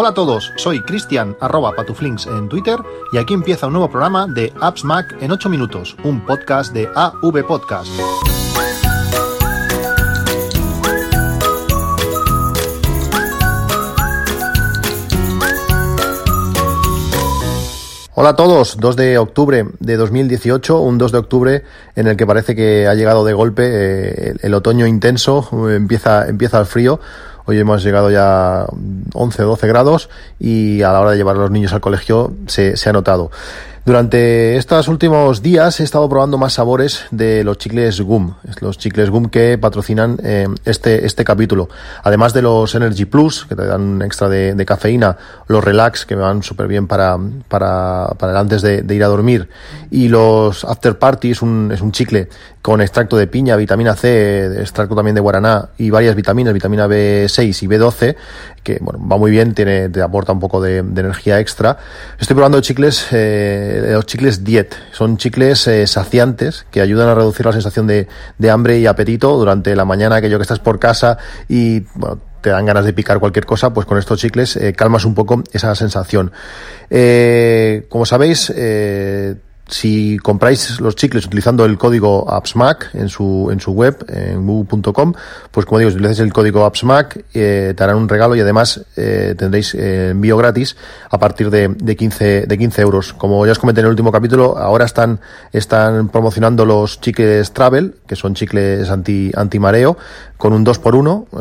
Hola 0.00 0.10
a 0.10 0.14
todos, 0.14 0.52
soy 0.54 0.80
Cristian 0.80 1.36
patuflinks 1.40 2.28
en 2.28 2.48
Twitter 2.48 2.78
y 3.12 3.18
aquí 3.18 3.34
empieza 3.34 3.66
un 3.66 3.72
nuevo 3.72 3.90
programa 3.90 4.28
de 4.28 4.52
Apps 4.60 4.84
Mac 4.84 5.16
en 5.20 5.32
8 5.32 5.48
minutos, 5.48 5.96
un 6.04 6.24
podcast 6.24 6.72
de 6.72 6.88
AV 6.94 7.44
Podcast. 7.44 7.90
Hola 18.14 18.30
a 18.30 18.36
todos, 18.36 18.76
2 18.78 18.96
de 18.96 19.18
octubre 19.18 19.66
de 19.80 19.96
2018, 19.96 20.80
un 20.80 20.98
2 20.98 21.12
de 21.12 21.18
octubre 21.18 21.64
en 21.96 22.06
el 22.06 22.16
que 22.16 22.26
parece 22.26 22.54
que 22.54 22.86
ha 22.86 22.94
llegado 22.94 23.24
de 23.24 23.32
golpe 23.32 23.62
eh, 23.66 24.34
el, 24.42 24.54
otoño 24.54 24.86
intenso, 24.86 25.68
empieza, 25.68 26.28
empieza 26.28 26.60
el 26.60 26.66
frío. 26.66 27.00
Hoy 27.50 27.58
hemos 27.58 27.82
llegado 27.82 28.10
ya 28.10 28.66
11 29.14 29.42
o 29.42 29.46
12 29.46 29.66
grados 29.68 30.10
y 30.38 30.82
a 30.82 30.92
la 30.92 31.00
hora 31.00 31.12
de 31.12 31.16
llevar 31.16 31.36
a 31.36 31.38
los 31.38 31.50
niños 31.50 31.72
al 31.72 31.80
colegio 31.80 32.34
se, 32.46 32.76
se 32.76 32.90
ha 32.90 32.92
notado. 32.92 33.30
Durante 33.88 34.58
estos 34.58 34.86
últimos 34.88 35.40
días 35.40 35.80
he 35.80 35.82
estado 35.82 36.06
probando 36.10 36.36
más 36.36 36.52
sabores 36.52 37.06
de 37.10 37.42
los 37.42 37.56
chicles 37.56 38.02
Gum, 38.02 38.34
los 38.60 38.76
chicles 38.76 39.08
Gum 39.08 39.30
que 39.30 39.56
patrocinan 39.56 40.18
eh, 40.22 40.46
este, 40.66 41.06
este 41.06 41.24
capítulo. 41.24 41.70
Además 42.02 42.34
de 42.34 42.42
los 42.42 42.74
Energy 42.74 43.06
Plus, 43.06 43.46
que 43.46 43.56
te 43.56 43.64
dan 43.64 43.80
un 43.80 44.02
extra 44.02 44.28
de, 44.28 44.66
cafeína, 44.66 45.16
los 45.46 45.64
Relax, 45.64 46.04
que 46.04 46.16
me 46.16 46.20
van 46.20 46.42
súper 46.42 46.68
bien 46.68 46.86
para, 46.86 47.16
para, 47.48 48.08
para 48.18 48.38
antes 48.38 48.60
de, 48.60 48.84
ir 48.94 49.02
a 49.02 49.06
dormir, 49.06 49.48
y 49.90 50.08
los 50.08 50.66
After 50.66 50.98
Party, 50.98 51.30
es 51.30 51.40
un, 51.40 51.70
es 51.72 51.80
un 51.80 51.90
chicle 51.90 52.28
con 52.60 52.82
extracto 52.82 53.16
de 53.16 53.26
piña, 53.26 53.56
vitamina 53.56 53.94
C, 53.94 54.60
extracto 54.60 54.94
también 54.94 55.14
de 55.14 55.22
guaraná 55.22 55.70
y 55.78 55.88
varias 55.88 56.14
vitaminas, 56.14 56.52
vitamina 56.52 56.86
B6 56.86 57.62
y 57.62 57.66
B12, 57.66 58.16
que 58.62 58.78
bueno, 58.82 59.00
va 59.08 59.16
muy 59.16 59.30
bien, 59.30 59.54
tiene, 59.54 59.88
te 59.88 60.02
aporta 60.02 60.32
un 60.32 60.40
poco 60.40 60.60
de, 60.60 60.82
de 60.82 61.00
energía 61.00 61.40
extra. 61.40 61.78
Estoy 62.18 62.34
probando 62.34 62.60
chicles, 62.60 63.06
eh, 63.12 63.77
los 63.80 64.06
chicles 64.06 64.44
Diet. 64.44 64.74
Son 64.92 65.16
chicles 65.16 65.66
eh, 65.66 65.86
saciantes 65.86 66.66
que 66.70 66.80
ayudan 66.80 67.08
a 67.08 67.14
reducir 67.14 67.46
la 67.46 67.52
sensación 67.52 67.86
de, 67.86 68.08
de, 68.38 68.50
hambre 68.50 68.78
y 68.78 68.86
apetito 68.86 69.36
durante 69.36 69.74
la 69.76 69.84
mañana, 69.84 70.16
aquello 70.16 70.38
que 70.38 70.42
estás 70.42 70.58
por 70.58 70.78
casa 70.78 71.18
y 71.48 71.82
te 72.40 72.50
dan 72.50 72.66
ganas 72.66 72.84
de 72.84 72.92
picar 72.92 73.18
cualquier 73.18 73.46
cosa, 73.46 73.72
pues 73.72 73.86
con 73.86 73.98
estos 73.98 74.18
chicles 74.18 74.56
eh, 74.56 74.72
calmas 74.72 75.04
un 75.04 75.14
poco 75.14 75.42
esa 75.52 75.74
sensación. 75.74 76.32
Eh, 76.90 77.86
como 77.88 78.06
sabéis, 78.06 78.52
eh, 78.54 79.36
si 79.68 80.18
compráis 80.18 80.80
los 80.80 80.96
chicles 80.96 81.26
utilizando 81.26 81.64
el 81.64 81.78
código 81.78 82.30
AppsMac 82.32 82.94
en 82.94 83.08
su, 83.08 83.48
en 83.52 83.60
su 83.60 83.72
web, 83.72 84.04
en 84.08 84.46
google.com, 84.46 85.12
pues 85.50 85.66
como 85.66 85.78
digo, 85.78 85.90
si 85.90 85.96
utilizáis 85.96 86.20
el 86.20 86.32
código 86.32 86.64
AppsMac, 86.64 87.24
eh, 87.34 87.74
te 87.76 87.84
harán 87.84 87.96
un 87.96 88.08
regalo 88.08 88.34
y 88.34 88.40
además 88.40 88.84
eh, 88.96 89.34
tendréis 89.36 89.74
eh, 89.74 90.10
envío 90.10 90.36
gratis 90.36 90.76
a 91.10 91.18
partir 91.18 91.50
de, 91.50 91.68
de, 91.68 91.96
15, 91.96 92.46
de 92.46 92.58
15 92.58 92.82
euros. 92.82 93.12
Como 93.12 93.44
ya 93.46 93.52
os 93.52 93.58
comenté 93.58 93.80
en 93.80 93.86
el 93.86 93.90
último 93.90 94.10
capítulo, 94.10 94.56
ahora 94.56 94.86
están, 94.86 95.20
están 95.52 96.08
promocionando 96.08 96.64
los 96.64 97.00
chicles 97.00 97.52
Travel, 97.52 97.96
que 98.06 98.16
son 98.16 98.34
chicles 98.34 98.88
anti, 98.90 99.30
anti 99.34 99.58
mareo, 99.58 99.96
con 100.36 100.52
un 100.52 100.64
2 100.64 100.78
por 100.78 100.94
1 100.94 101.26
eh, 101.32 101.38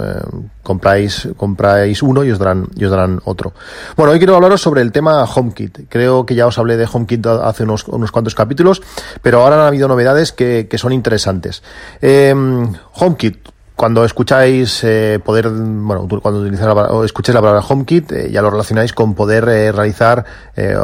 compráis, 0.67 1.29
compráis 1.37 2.03
uno 2.03 2.25
y 2.25 2.31
os 2.31 2.39
darán, 2.39 2.67
y 2.75 2.83
os 2.83 2.91
darán 2.91 3.21
otro. 3.23 3.53
Bueno, 3.95 4.11
hoy 4.11 4.17
quiero 4.17 4.35
hablaros 4.35 4.59
sobre 4.59 4.81
el 4.81 4.91
tema 4.91 5.23
HomeKit. 5.23 5.87
Creo 5.87 6.25
que 6.25 6.35
ya 6.35 6.45
os 6.45 6.57
hablé 6.57 6.75
de 6.75 6.85
HomeKit 6.91 7.25
hace 7.25 7.63
unos, 7.63 7.87
unos 7.87 8.11
cuantos 8.11 8.35
capítulos, 8.35 8.81
pero 9.21 9.43
ahora 9.43 9.61
han 9.61 9.67
habido 9.67 9.87
novedades 9.87 10.33
que, 10.33 10.67
que 10.69 10.77
son 10.77 10.91
interesantes. 10.91 11.63
Eh, 12.01 12.35
HomeKit, 12.95 13.37
cuando 13.77 14.03
escucháis 14.03 14.83
eh, 14.83 15.19
poder, 15.23 15.49
bueno, 15.49 16.07
cuando 16.19 16.41
utilizáis 16.41 16.67
la, 16.67 16.73
o 16.73 17.03
escucháis 17.03 17.35
la 17.35 17.41
palabra 17.41 17.61
HomeKit, 17.61 18.11
eh, 18.11 18.31
ya 18.31 18.41
lo 18.41 18.49
relacionáis 18.49 18.91
con 18.91 19.13
poder 19.13 19.47
eh, 19.47 19.71
realizar 19.71 20.25
eh, 20.55 20.75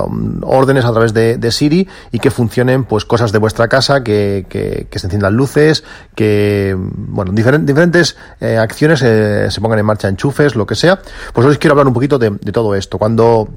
órdenes 0.44 0.86
a 0.86 0.92
través 0.92 1.12
de, 1.12 1.38
de, 1.38 1.52
Siri 1.52 1.90
y 2.12 2.20
que 2.20 2.30
funcionen, 2.30 2.84
pues, 2.84 3.04
cosas 3.04 3.32
de 3.32 3.40
vuestra 3.40 3.68
casa, 3.68 4.04
que, 4.04 4.46
que, 4.48 4.86
que 4.92 5.00
se 5.00 5.08
enciendan 5.08 5.34
luces, 5.36 5.84
que, 6.14 6.78
bueno, 6.78 7.32
diferent, 7.32 7.66
diferentes 7.66 8.16
eh, 8.40 8.58
acciones 8.58 9.02
eh, 9.02 9.50
se 9.50 9.60
pongan 9.60 9.80
en 9.80 9.88
marcha, 9.88 10.08
enchufes, 10.08 10.56
lo 10.56 10.68
que 10.68 10.76
sea. 10.76 11.00
Pues 11.34 11.48
hoy 11.48 11.54
os 11.54 11.58
quiero 11.58 11.72
hablar 11.72 11.88
un 11.88 11.96
poquito 11.96 12.20
de, 12.20 12.30
de 12.30 12.52
todo 12.52 12.76
esto. 12.76 13.00
Cuando 13.00 13.50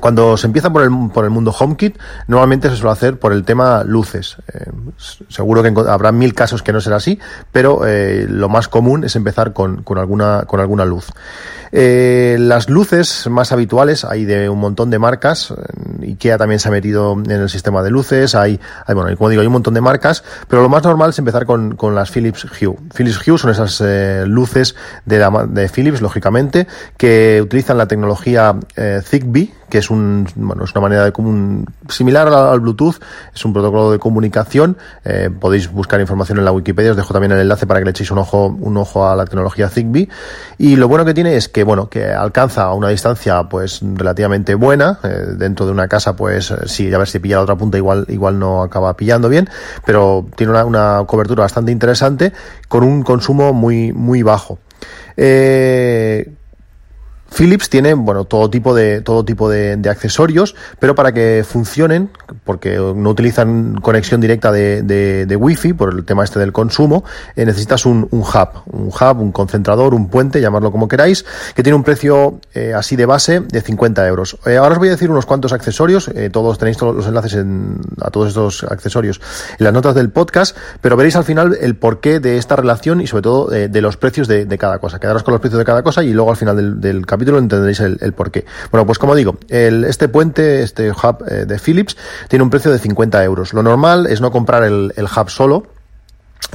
cuando 0.00 0.36
se 0.36 0.46
empieza 0.46 0.70
por 0.70 0.82
el, 0.82 0.90
por 1.12 1.24
el 1.24 1.30
mundo 1.30 1.54
HomeKit, 1.58 1.98
normalmente 2.28 2.70
se 2.70 2.76
suele 2.76 2.92
hacer 2.92 3.18
por 3.18 3.32
el 3.32 3.44
tema 3.44 3.82
luces. 3.84 4.36
Eh, 4.52 4.70
seguro 5.28 5.62
que 5.62 5.72
habrá 5.88 6.12
mil 6.12 6.34
casos 6.34 6.62
que 6.62 6.72
no 6.72 6.80
será 6.80 6.96
así, 6.96 7.18
pero 7.50 7.86
eh, 7.86 8.26
lo 8.28 8.48
más 8.48 8.68
común 8.68 9.04
es 9.04 9.16
empezar 9.16 9.52
con, 9.52 9.82
con, 9.82 9.98
alguna, 9.98 10.44
con 10.46 10.60
alguna 10.60 10.84
luz. 10.84 11.06
Eh, 11.70 12.36
las 12.38 12.70
luces 12.70 13.26
más 13.28 13.52
habituales, 13.52 14.04
hay 14.04 14.24
de 14.24 14.48
un 14.48 14.58
montón 14.58 14.88
de 14.88 14.98
marcas, 14.98 15.52
IKEA 16.00 16.38
también 16.38 16.60
se 16.60 16.68
ha 16.68 16.70
metido 16.70 17.12
en 17.12 17.30
el 17.30 17.50
sistema 17.50 17.82
de 17.82 17.90
luces, 17.90 18.34
hay, 18.34 18.58
hay 18.86 18.94
bueno, 18.94 19.14
como 19.18 19.28
digo, 19.28 19.42
hay 19.42 19.46
un 19.48 19.52
montón 19.52 19.74
de 19.74 19.82
marcas, 19.82 20.24
pero 20.48 20.62
lo 20.62 20.68
más 20.70 20.82
normal 20.84 21.10
es 21.10 21.18
empezar 21.18 21.44
con, 21.44 21.76
con 21.76 21.94
las 21.94 22.10
Philips 22.10 22.44
Hue. 22.44 22.74
Philips 22.94 23.26
Hue 23.26 23.36
son 23.36 23.50
esas 23.50 23.82
luces 24.26 24.76
de, 25.04 25.18
de 25.48 25.68
Philips, 25.68 26.00
lógicamente, 26.00 26.66
que 26.96 27.40
utilizan 27.42 27.76
la 27.76 27.86
tecnología 27.86 28.56
Zigbee, 29.02 29.52
que 29.68 29.77
es 29.78 29.90
una 29.90 30.26
manera 30.80 31.04
de 31.04 31.12
común, 31.12 31.66
similar 31.88 32.28
al, 32.28 32.60
Bluetooth, 32.60 32.96
es 33.34 33.44
un 33.44 33.52
protocolo 33.52 33.90
de 33.92 33.98
comunicación, 33.98 34.76
eh, 35.04 35.30
podéis 35.30 35.70
buscar 35.70 36.00
información 36.00 36.38
en 36.38 36.44
la 36.44 36.52
Wikipedia, 36.52 36.92
os 36.92 36.96
dejo 36.96 37.12
también 37.12 37.32
el 37.32 37.40
enlace 37.40 37.66
para 37.66 37.80
que 37.80 37.84
le 37.84 37.90
echéis 37.90 38.10
un 38.10 38.18
ojo, 38.18 38.46
un 38.46 38.76
ojo 38.76 39.08
a 39.08 39.16
la 39.16 39.24
tecnología 39.24 39.68
Zigbee, 39.68 40.08
y 40.58 40.76
lo 40.76 40.88
bueno 40.88 41.04
que 41.04 41.14
tiene 41.14 41.36
es 41.36 41.48
que, 41.48 41.64
bueno, 41.64 41.88
que 41.88 42.12
alcanza 42.12 42.64
a 42.64 42.74
una 42.74 42.88
distancia, 42.88 43.44
pues, 43.44 43.80
relativamente 43.82 44.54
buena, 44.54 44.98
eh, 45.02 45.08
dentro 45.36 45.66
de 45.66 45.72
una 45.72 45.88
casa, 45.88 46.16
pues, 46.16 46.52
sí, 46.66 46.92
a 46.92 46.98
ver 46.98 47.08
si 47.08 47.18
pilla 47.18 47.36
la 47.36 47.42
otra 47.42 47.56
punta, 47.56 47.78
igual, 47.78 48.04
igual 48.08 48.38
no 48.38 48.62
acaba 48.62 48.94
pillando 48.96 49.28
bien, 49.28 49.48
pero 49.84 50.26
tiene 50.36 50.52
una, 50.52 51.04
cobertura 51.06 51.42
bastante 51.42 51.72
interesante, 51.72 52.32
con 52.68 52.84
un 52.84 53.02
consumo 53.02 53.52
muy, 53.52 53.92
muy 53.92 54.22
bajo. 54.22 54.58
Eh, 55.16 56.37
Philips 57.34 57.68
tiene, 57.68 57.94
bueno, 57.94 58.24
todo 58.24 58.48
tipo 58.50 58.74
de, 58.74 59.00
todo 59.00 59.24
tipo 59.24 59.48
de, 59.48 59.78
accesorios, 59.88 60.54
pero 60.78 60.94
para 60.94 61.12
que 61.12 61.44
funcionen, 61.46 62.10
porque 62.44 62.76
no 62.76 63.10
utilizan 63.10 63.76
conexión 63.80 64.20
directa 64.20 64.50
de, 64.50 64.82
de, 64.82 65.36
Wi-Fi 65.36 65.72
por 65.74 65.94
el 65.94 66.04
tema 66.04 66.24
este 66.24 66.38
del 66.38 66.52
consumo, 66.52 67.04
eh, 67.36 67.44
necesitas 67.44 67.86
un, 67.86 68.08
hub, 68.10 68.48
un 68.66 68.88
hub, 68.88 69.20
un 69.20 69.32
concentrador, 69.32 69.94
un 69.94 70.08
puente, 70.08 70.40
llamarlo 70.40 70.72
como 70.72 70.88
queráis, 70.88 71.24
que 71.54 71.62
tiene 71.62 71.76
un 71.76 71.84
precio 71.84 72.40
eh, 72.54 72.74
así 72.74 72.96
de 72.96 73.06
base 73.06 73.40
de 73.40 73.60
50 73.60 74.06
euros. 74.08 74.36
Eh, 74.46 74.56
ahora 74.56 74.72
os 74.72 74.78
voy 74.78 74.88
a 74.88 74.92
decir 74.92 75.10
unos 75.10 75.26
cuantos 75.26 75.52
accesorios, 75.52 76.10
todos 76.32 76.58
tenéis 76.58 76.76
todos 76.76 76.94
los 76.94 77.06
enlaces 77.06 77.34
en, 77.34 77.80
a 78.00 78.10
todos 78.10 78.28
estos 78.28 78.64
accesorios 78.64 79.20
en 79.58 79.64
las 79.64 79.72
notas 79.72 79.94
del 79.94 80.10
podcast, 80.10 80.56
pero 80.80 80.96
veréis 80.96 81.16
al 81.16 81.24
final 81.24 81.56
el 81.60 81.76
porqué 81.76 82.20
de 82.20 82.38
esta 82.38 82.56
relación 82.56 83.00
y 83.00 83.06
sobre 83.06 83.22
todo 83.22 83.46
de, 83.46 83.80
los 83.80 83.96
precios 83.96 84.26
de, 84.28 84.44
de, 84.44 84.58
cada 84.58 84.78
cosa. 84.78 84.98
Quedaros 84.98 85.22
con 85.22 85.32
los 85.32 85.40
precios 85.40 85.58
de 85.58 85.64
cada 85.64 85.82
cosa 85.82 86.02
y 86.02 86.12
luego 86.12 86.30
al 86.30 86.36
final 86.36 86.56
del, 86.56 86.80
del 86.80 87.06
capítulo 87.06 87.17
capítulo 87.18 87.38
entenderéis 87.38 87.80
el, 87.80 87.98
el 88.00 88.12
porqué. 88.12 88.44
Bueno, 88.70 88.86
pues 88.86 88.98
como 88.98 89.14
digo, 89.14 89.36
el, 89.48 89.84
este 89.84 90.08
puente, 90.08 90.62
este 90.62 90.90
hub 90.90 91.24
eh, 91.28 91.44
de 91.46 91.58
Philips, 91.58 91.96
tiene 92.28 92.44
un 92.44 92.50
precio 92.50 92.70
de 92.70 92.78
50 92.78 93.22
euros. 93.24 93.52
Lo 93.52 93.62
normal 93.62 94.06
es 94.06 94.20
no 94.20 94.30
comprar 94.30 94.62
el, 94.62 94.92
el 94.96 95.06
hub 95.06 95.28
solo, 95.28 95.66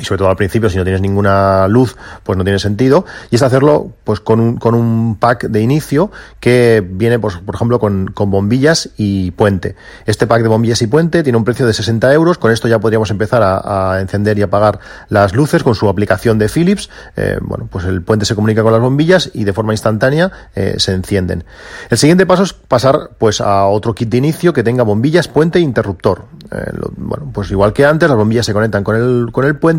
y 0.02 0.06
sobre 0.06 0.18
todo 0.18 0.30
al 0.30 0.36
principio 0.36 0.70
si 0.70 0.78
no 0.78 0.84
tienes 0.84 1.02
ninguna 1.02 1.68
luz 1.68 1.96
pues 2.24 2.36
no 2.36 2.44
tiene 2.44 2.58
sentido 2.58 3.06
y 3.30 3.36
es 3.36 3.44
hacerlo 3.44 3.92
pues 4.04 4.20
con 4.20 4.40
un, 4.40 4.58
con 4.58 4.74
un 4.74 5.18
pack 5.20 5.46
de 5.46 5.62
inicio 5.62 6.12
que 6.40 6.84
viene 6.86 7.20
pues, 7.20 7.36
por 7.38 7.54
ejemplo 7.54 7.80
con, 7.80 8.08
con 8.08 8.32
bombillas 8.32 8.90
y 8.98 9.32
puente. 9.32 9.76
Este 10.06 10.26
pack 10.26 10.42
de 10.42 10.48
bombillas 10.48 10.82
y 10.82 10.88
puente 10.88 11.22
tiene 11.22 11.38
un 11.38 11.44
precio 11.44 11.68
de 11.68 11.74
60 11.74 12.12
euros 12.12 12.40
con 12.40 12.52
esto 12.52 12.68
ya 12.68 12.80
podríamos 12.80 13.12
empezar 13.12 13.44
a, 13.44 14.00
encender 14.00 14.40
y 14.40 14.42
apagar 14.42 14.80
las 15.10 15.36
luces 15.36 15.62
con 15.64 15.76
su 15.76 15.88
aplicación 15.88 16.40
de 16.40 16.50
Philips 16.50 16.90
eh, 17.16 17.38
bueno 17.42 17.68
pues 17.70 17.86
el 17.86 18.02
puente 18.02 18.26
se 18.26 18.34
comunica 18.34 18.64
con 18.64 18.72
las 18.72 18.82
bombillas 18.82 19.30
y 19.34 19.44
de 19.44 19.54
forma 19.54 19.74
instantánea 19.74 20.32
eh, 20.56 20.76
se 20.78 20.94
encienden. 20.94 21.44
El 21.90 21.98
siguiente 22.00 22.26
paso 22.26 22.44
es 22.44 22.54
pasar 22.54 23.12
pues 23.20 23.42
a 23.42 23.66
otro 23.68 23.94
kit 23.94 24.10
de 24.10 24.18
inicio 24.18 24.54
que 24.54 24.64
tenga 24.64 24.84
bombillas 24.84 25.28
puente 25.28 25.60
e 25.60 25.62
interruptor. 25.62 26.26
Eh, 26.52 26.72
bueno 26.98 27.30
pues 27.32 27.52
igual 27.52 27.74
que 27.74 27.86
antes 27.86 28.10
las 28.10 28.18
bombillas 28.18 28.48
se 28.48 28.54
conectan 28.54 28.84
con 28.84 28.96
el 28.96 29.32
con 29.32 29.46
el 29.46 29.56
puente 29.56 29.73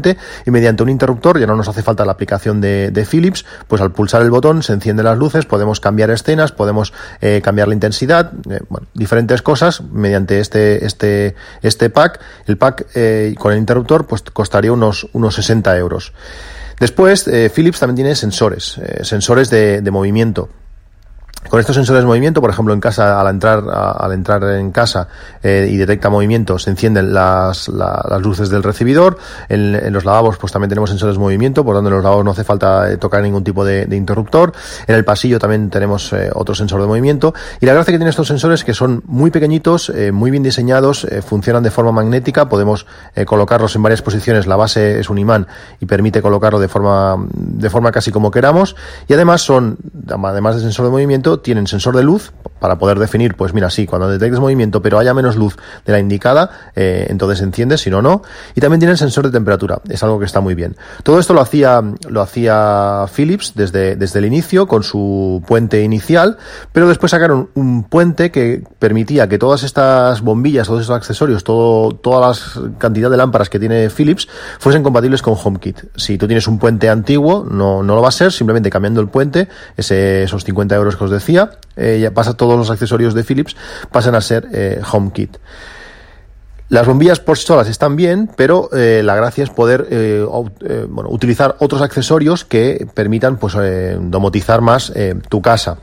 y 0.47 0.51
mediante 0.51 0.83
un 0.83 0.89
interruptor, 0.89 1.39
ya 1.39 1.47
no 1.47 1.57
nos 1.57 1.69
hace 1.69 1.83
falta 1.83 2.05
la 2.05 2.13
aplicación 2.13 2.61
de, 2.61 3.07
Philips, 3.11 3.45
pues 3.69 3.83
al 3.83 3.93
pulsar 3.93 4.23
el 4.23 4.31
botón 4.31 4.63
se 4.63 4.73
encienden 4.73 5.05
las 5.05 5.19
luces, 5.19 5.45
podemos 5.45 5.81
cambiar 5.81 6.11
escenas, 6.11 6.53
podemos 6.53 6.93
eh, 7.21 7.41
cambiar 7.43 7.69
la 7.69 7.75
intensidad, 7.75 8.33
eh, 8.51 8.61
bueno, 8.69 8.87
diferentes 8.95 9.43
cosas 9.43 9.83
mediante 9.83 10.41
este, 10.41 10.85
este, 10.85 11.35
este 11.63 11.91
pack. 11.91 12.21
El 12.47 12.57
pack 12.57 12.87
eh, 12.95 13.35
con 13.39 13.53
el 13.53 13.59
interruptor 13.59 14.07
pues 14.07 14.23
costaría 14.23 14.73
unos, 14.73 15.07
unos 15.13 15.35
60 15.35 15.77
euros. 15.77 16.13
Después, 16.81 17.31
Philips 17.55 17.79
también 17.79 17.95
tiene 17.95 18.15
sensores, 18.17 18.81
sensores 19.03 19.49
de 19.49 19.91
movimiento 19.93 20.49
Con 21.49 21.61
estos 21.61 21.77
sensores 21.77 22.03
de 22.03 22.07
movimiento, 22.07 22.41
por 22.41 22.51
ejemplo, 22.51 22.73
en 22.73 22.81
casa, 22.81 23.21
al 23.21 23.29
entrar, 23.29 23.63
al 23.69 24.13
entrar 24.13 24.43
en 24.45 24.73
casa 24.73 25.09
eh, 25.43 25.69
y 25.71 25.77
detecta 25.77 26.09
movimiento, 26.09 26.59
se 26.59 26.71
encienden 26.71 27.13
las, 27.13 27.69
las 27.69 28.21
luces 28.23 28.49
del 28.49 28.63
recibidor. 28.63 29.19
En, 29.49 29.93
los 29.93 30.05
lavabos, 30.05 30.39
pues 30.39 30.53
también 30.53 30.71
tenemos 30.71 30.91
sensores 30.91 31.17
de 31.17 31.21
movimiento, 31.21 31.65
por 31.65 31.75
donde 31.75 31.89
en 31.89 31.97
los 31.97 32.03
lavabos 32.03 32.25
no 32.25 32.31
hace 32.31 32.45
falta 32.45 32.91
eh, 32.91 32.97
tocar 32.97 33.23
ningún 33.23 33.45
tipo 33.45 33.65
de, 33.65 33.87
interruptor. 33.95 34.53
En 34.87 34.95
el 34.95 35.05
pasillo 35.05 35.39
también 35.39 35.69
tenemos 35.69 36.13
eh, 36.13 36.31
otro 36.35 36.55
sensor 36.55 36.81
de 36.81 36.87
movimiento. 36.87 37.35
Y 37.61 37.67
la 37.67 37.75
gracia 37.75 37.93
que 37.93 37.99
tienen 37.99 38.09
estos 38.09 38.27
sensores 38.27 38.61
es 38.61 38.65
que 38.65 38.75
son 38.75 39.03
muy 39.07 39.31
pequeñitos, 39.31 39.93
muy 40.13 40.31
bien 40.31 40.43
diseñados, 40.43 41.07
funcionan 41.27 41.63
de 41.63 41.71
forma 41.71 41.93
magnética, 41.93 42.49
podemos 42.49 42.87
colocarlos 43.27 43.77
en 43.77 43.83
varias 43.83 44.03
posiciones. 44.03 44.47
La 44.47 44.57
base 44.57 44.99
es 44.99 45.11
un 45.11 45.19
imán 45.19 45.47
y 45.81 45.87
permite 45.87 46.23
colocarlo 46.23 46.59
de 46.59 46.69
forma, 46.69 47.17
de 47.33 47.71
forma 47.71 47.93
casi 47.93 48.11
como 48.11 48.31
queramos. 48.31 48.77
Y 49.09 49.15
además 49.15 49.43
son, 49.43 49.77
además 50.09 50.57
de 50.57 50.63
sensor 50.63 50.87
de 50.87 50.91
movimiento, 50.91 51.34
tienen 51.41 51.67
sensor 51.67 51.97
de 51.97 52.03
luz 52.03 52.33
para 52.59 52.79
poder 52.79 52.99
definir, 52.99 53.35
pues 53.35 53.53
mira, 53.53 53.71
sí, 53.71 53.87
cuando 53.87 54.09
detectes 54.09 54.41
movimiento 54.41 54.83
pero 54.83 54.99
haya 54.99 55.15
menos 55.15 55.37
luz 55.37 55.57
de 55.85 55.93
la 55.93 55.99
indicada, 55.99 56.51
eh, 56.75 57.07
entonces 57.09 57.41
enciende, 57.43 57.79
si 57.79 57.91
no, 57.91 58.03
no. 58.03 58.23
Y 58.55 58.61
también 58.61 58.81
tienen 58.81 58.97
sensor 58.97 59.27
de 59.27 59.33
temperatura, 59.33 59.81
es 59.89 60.03
algo 60.03 60.19
que 60.19 60.25
está 60.25 60.41
muy 60.41 60.55
bien. 60.55 60.77
Todo 61.03 61.19
esto 61.19 61.35
lo 61.35 61.41
hacía, 61.41 61.83
lo 62.09 62.21
hacía 62.23 63.07
Philips 63.15 63.53
desde, 63.55 63.97
desde 63.97 64.19
el 64.19 64.25
inicio 64.25 64.67
con 64.67 64.83
su 64.83 65.43
puente 65.47 65.83
inicial, 65.83 66.39
pero 66.73 66.89
después 66.89 67.11
sacaron 67.11 67.51
un 67.55 67.85
puente 67.85 68.31
que 68.31 68.63
permitía 68.79 69.29
que 69.29 69.39
todas 69.39 69.63
estas 69.63 70.21
bombillas, 70.21 70.67
todos 70.67 70.83
estos 70.83 70.97
accesorios, 70.97 71.45
todo, 71.45 71.95
toda 71.95 72.29
la 72.29 72.37
cantidad 72.79 73.11
de 73.11 73.17
lámparas 73.17 73.51
que 73.51 73.59
tiene 73.59 73.91
Philips 73.91 74.29
fuesen 74.59 74.83
compatibles 74.83 75.23
con 75.23 75.37
HomeKit. 75.43 75.81
Si 75.97 76.19
tú 76.19 76.27
tienes 76.27 76.49
un 76.49 76.59
puente 76.59 76.89
antiguo, 76.89 77.47
no, 77.49 77.83
no 77.83 77.95
lo 77.95 78.03
va 78.03 78.09
a 78.09 78.13
ser, 78.13 78.33
simplemente 78.33 78.71
cambiando 78.71 79.01
el 79.01 79.09
puente, 79.09 79.49
esos 79.77 80.45
50 80.45 80.75
euros 80.75 80.97
que 80.97 81.05
os 81.05 81.11
decía, 81.11 81.51
eh, 81.77 81.99
ya 82.01 82.13
pasa 82.13 82.35
todos 82.35 82.57
los 82.59 82.71
accesorios 82.71 83.15
de 83.15 83.25
Philips, 83.25 83.57
pasan 83.91 84.15
a 84.15 84.21
ser 84.21 84.49
eh, 84.53 84.81
HomeKit. 84.91 85.37
Las 86.69 86.87
bombillas 86.87 87.21
por 87.21 87.37
sí 87.37 87.47
solas 87.47 87.69
están 87.69 87.95
bien, 87.95 88.31
pero 88.37 88.71
eh, 88.73 89.03
la 89.05 89.15
gracia 89.15 89.45
es 89.45 89.51
poder 89.51 89.87
utilizar 91.07 91.57
otros 91.59 91.83
accesorios 91.83 92.45
que 92.45 92.87
permitan 92.95 93.37
pues, 93.37 93.55
domotizar 94.01 94.63
más 94.63 94.93
tu 95.29 95.43
casa. 95.43 95.77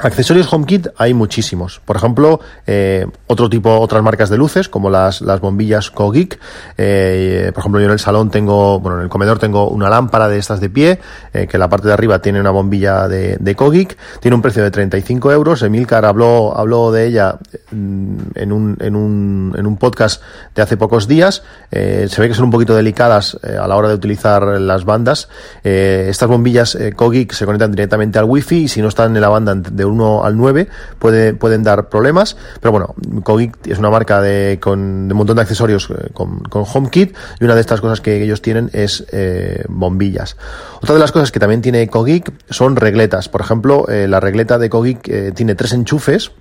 Accesorios 0.00 0.52
HomeKit 0.52 0.88
hay 0.96 1.12
muchísimos. 1.12 1.80
Por 1.84 1.96
ejemplo, 1.96 2.38
eh, 2.68 3.04
otro 3.26 3.50
tipo, 3.50 3.80
otras 3.80 4.00
marcas 4.00 4.30
de 4.30 4.38
luces, 4.38 4.68
como 4.68 4.90
las, 4.90 5.20
las 5.22 5.40
bombillas 5.40 5.90
Kogik. 5.90 6.38
Eh, 6.76 7.50
por 7.52 7.62
ejemplo, 7.62 7.80
yo 7.80 7.86
en 7.86 7.92
el 7.92 7.98
salón 7.98 8.30
tengo, 8.30 8.78
bueno, 8.78 8.98
en 8.98 9.04
el 9.04 9.08
comedor 9.08 9.40
tengo 9.40 9.68
una 9.68 9.90
lámpara 9.90 10.28
de 10.28 10.38
estas 10.38 10.60
de 10.60 10.70
pie, 10.70 11.00
eh, 11.32 11.48
que 11.48 11.58
la 11.58 11.68
parte 11.68 11.88
de 11.88 11.94
arriba 11.94 12.20
tiene 12.20 12.40
una 12.40 12.50
bombilla 12.50 13.08
de, 13.08 13.38
de 13.40 13.54
Kogik. 13.56 13.96
Tiene 14.20 14.36
un 14.36 14.42
precio 14.42 14.62
de 14.62 14.70
35 14.70 15.32
euros. 15.32 15.62
Emilcar 15.62 16.04
habló, 16.04 16.56
habló 16.56 16.92
de 16.92 17.06
ella 17.06 17.36
mm, 17.72 18.16
en 18.36 18.52
un, 18.52 18.76
en 18.78 18.94
un, 18.94 19.56
en 19.58 19.66
un 19.66 19.76
podcast 19.78 20.22
de 20.54 20.62
hace 20.62 20.76
pocos 20.76 21.08
días. 21.08 21.42
Se 21.70 22.08
ve 22.18 22.28
que 22.28 22.34
son 22.34 22.44
un 22.44 22.50
poquito 22.50 22.74
delicadas 22.74 23.36
a 23.42 23.66
la 23.66 23.76
hora 23.76 23.88
de 23.88 23.94
utilizar 23.94 24.42
las 24.42 24.84
bandas. 24.84 25.28
Estas 25.62 26.28
bombillas 26.28 26.78
Kogik 26.96 27.32
se 27.32 27.44
conectan 27.44 27.72
directamente 27.72 28.18
al 28.18 28.24
wifi 28.24 28.62
y 28.62 28.68
si 28.68 28.80
no 28.80 28.88
están 28.88 29.14
en 29.14 29.20
la 29.20 29.28
banda 29.28 29.54
de 29.54 29.87
1 29.88 30.24
al 30.24 30.36
9 30.36 30.68
puede, 30.98 31.34
pueden 31.34 31.62
dar 31.62 31.88
problemas, 31.88 32.36
pero 32.60 32.72
bueno, 32.72 32.94
Kogik 33.22 33.66
es 33.66 33.78
una 33.78 33.90
marca 33.90 34.20
de, 34.20 34.58
con 34.60 35.08
de 35.08 35.14
un 35.14 35.18
montón 35.18 35.36
de 35.36 35.42
accesorios 35.42 35.88
eh, 35.90 36.10
con, 36.12 36.40
con, 36.40 36.64
HomeKit 36.72 37.14
y 37.40 37.44
una 37.44 37.54
de 37.54 37.60
estas 37.60 37.80
cosas 37.80 38.00
que 38.00 38.22
ellos 38.22 38.42
tienen 38.42 38.70
es 38.72 39.04
eh, 39.12 39.64
bombillas. 39.68 40.36
Otra 40.80 40.94
de 40.94 41.00
las 41.00 41.12
cosas 41.12 41.32
que 41.32 41.40
también 41.40 41.62
tiene 41.62 41.88
Kogik 41.88 42.32
son 42.50 42.76
regletas. 42.76 43.28
Por 43.28 43.40
ejemplo, 43.40 43.88
eh, 43.88 44.08
la 44.08 44.20
regleta 44.20 44.58
de 44.58 44.70
Kogik 44.70 45.34
tiene 45.34 45.54
tres 45.54 45.72
enchufes 45.72 46.32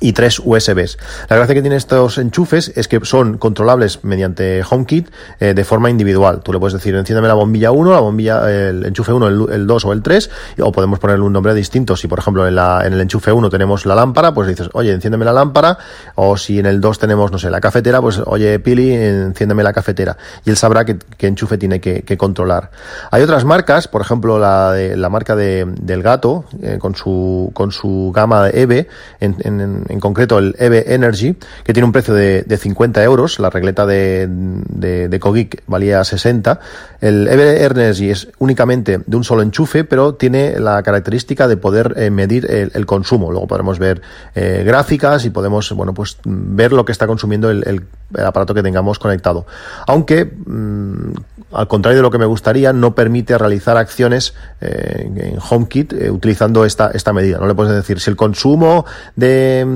y 0.00 0.12
tres 0.12 0.40
USBs. 0.42 0.98
La 1.28 1.36
gracia 1.36 1.54
que 1.54 1.62
tienen 1.62 1.76
estos 1.76 2.18
enchufes 2.18 2.72
es 2.74 2.88
que 2.88 3.00
son 3.02 3.38
controlables 3.38 4.02
mediante 4.02 4.62
HomeKit 4.68 5.10
eh, 5.40 5.54
de 5.54 5.64
forma 5.64 5.90
individual. 5.90 6.40
Tú 6.42 6.52
le 6.52 6.58
puedes 6.58 6.74
decir, 6.74 6.94
enciéndeme 6.94 7.28
la 7.28 7.34
bombilla 7.34 7.70
1, 7.70 7.92
la 7.92 8.00
bombilla, 8.00 8.50
el 8.50 8.84
enchufe 8.86 9.12
1, 9.12 9.48
el, 9.52 9.66
2 9.66 9.84
o 9.84 9.92
el 9.92 10.02
3, 10.02 10.30
o 10.60 10.72
podemos 10.72 10.98
ponerle 10.98 11.24
un 11.24 11.32
nombre 11.32 11.54
distinto. 11.54 11.96
Si, 11.96 12.08
por 12.08 12.18
ejemplo, 12.18 12.46
en, 12.46 12.54
la, 12.54 12.82
en 12.86 12.94
el 12.94 13.00
enchufe 13.00 13.32
1 13.32 13.50
tenemos 13.50 13.84
la 13.84 13.94
lámpara, 13.94 14.32
pues 14.32 14.48
dices, 14.48 14.70
oye, 14.72 14.92
enciéndeme 14.92 15.24
la 15.24 15.32
lámpara, 15.32 15.76
o 16.14 16.36
si 16.36 16.58
en 16.58 16.66
el 16.66 16.80
2 16.80 16.98
tenemos, 16.98 17.30
no 17.30 17.38
sé, 17.38 17.50
la 17.50 17.60
cafetera, 17.60 18.00
pues, 18.00 18.20
oye, 18.24 18.58
Pili, 18.58 18.92
enciéndeme 18.92 19.62
la 19.62 19.72
cafetera. 19.72 20.16
Y 20.44 20.50
él 20.50 20.56
sabrá 20.56 20.84
qué, 20.84 20.98
enchufe 21.20 21.58
tiene 21.58 21.80
que, 21.80 22.00
controlar. 22.16 22.70
Hay 23.10 23.22
otras 23.22 23.44
marcas, 23.44 23.86
por 23.88 24.02
ejemplo, 24.02 24.38
la, 24.38 24.72
de, 24.72 24.96
la 24.96 25.08
marca 25.08 25.36
de, 25.36 25.66
del 25.80 26.02
gato, 26.02 26.44
eh, 26.62 26.78
con, 26.78 26.94
su, 26.94 27.50
con 27.54 27.70
su 27.70 28.12
gama 28.14 28.44
de 28.44 28.62
EVE, 28.62 28.88
en, 29.20 29.36
en 29.40 29.79
en 29.88 30.00
concreto 30.00 30.38
el 30.38 30.54
EVE 30.58 30.94
Energy, 30.94 31.36
que 31.64 31.72
tiene 31.72 31.86
un 31.86 31.92
precio 31.92 32.14
de, 32.14 32.42
de 32.42 32.56
50 32.56 33.02
euros, 33.02 33.38
la 33.38 33.50
regleta 33.50 33.86
de, 33.86 34.26
de, 34.28 35.08
de 35.08 35.20
Kogik 35.20 35.62
valía 35.66 36.02
60. 36.04 36.60
El 37.00 37.28
EVE 37.28 37.64
Energy 37.64 38.10
es 38.10 38.28
únicamente 38.38 39.00
de 39.04 39.16
un 39.16 39.24
solo 39.24 39.42
enchufe, 39.42 39.84
pero 39.84 40.14
tiene 40.14 40.58
la 40.58 40.82
característica 40.82 41.48
de 41.48 41.56
poder 41.56 41.94
eh, 41.96 42.10
medir 42.10 42.46
el, 42.50 42.86
consumo. 42.86 43.30
Luego 43.30 43.46
podremos 43.46 43.78
ver 43.78 44.02
eh, 44.34 44.62
gráficas 44.66 45.24
y 45.24 45.30
podemos, 45.30 45.72
bueno, 45.72 45.94
pues 45.94 46.18
ver 46.24 46.72
lo 46.72 46.84
que 46.84 46.92
está 46.92 47.06
consumiendo 47.06 47.50
el, 47.50 47.84
aparato 48.18 48.54
que 48.54 48.62
tengamos 48.62 48.98
conectado. 48.98 49.46
Aunque, 49.86 50.24
mm, 50.24 51.12
al 51.52 51.68
contrario 51.68 51.98
de 51.98 52.02
lo 52.02 52.10
que 52.10 52.18
me 52.18 52.26
gustaría, 52.26 52.72
no 52.72 52.94
permite 52.94 53.38
realizar 53.38 53.76
acciones 53.76 54.34
eh, 54.60 55.10
en 55.14 55.38
HomeKit 55.38 55.92
utilizando 56.10 56.64
esta, 56.64 56.90
esta 56.92 57.12
medida. 57.12 57.38
No 57.38 57.46
le 57.46 57.54
puedes 57.54 57.74
decir 57.74 58.00
si 58.00 58.10
el 58.10 58.16
consumo 58.16 58.84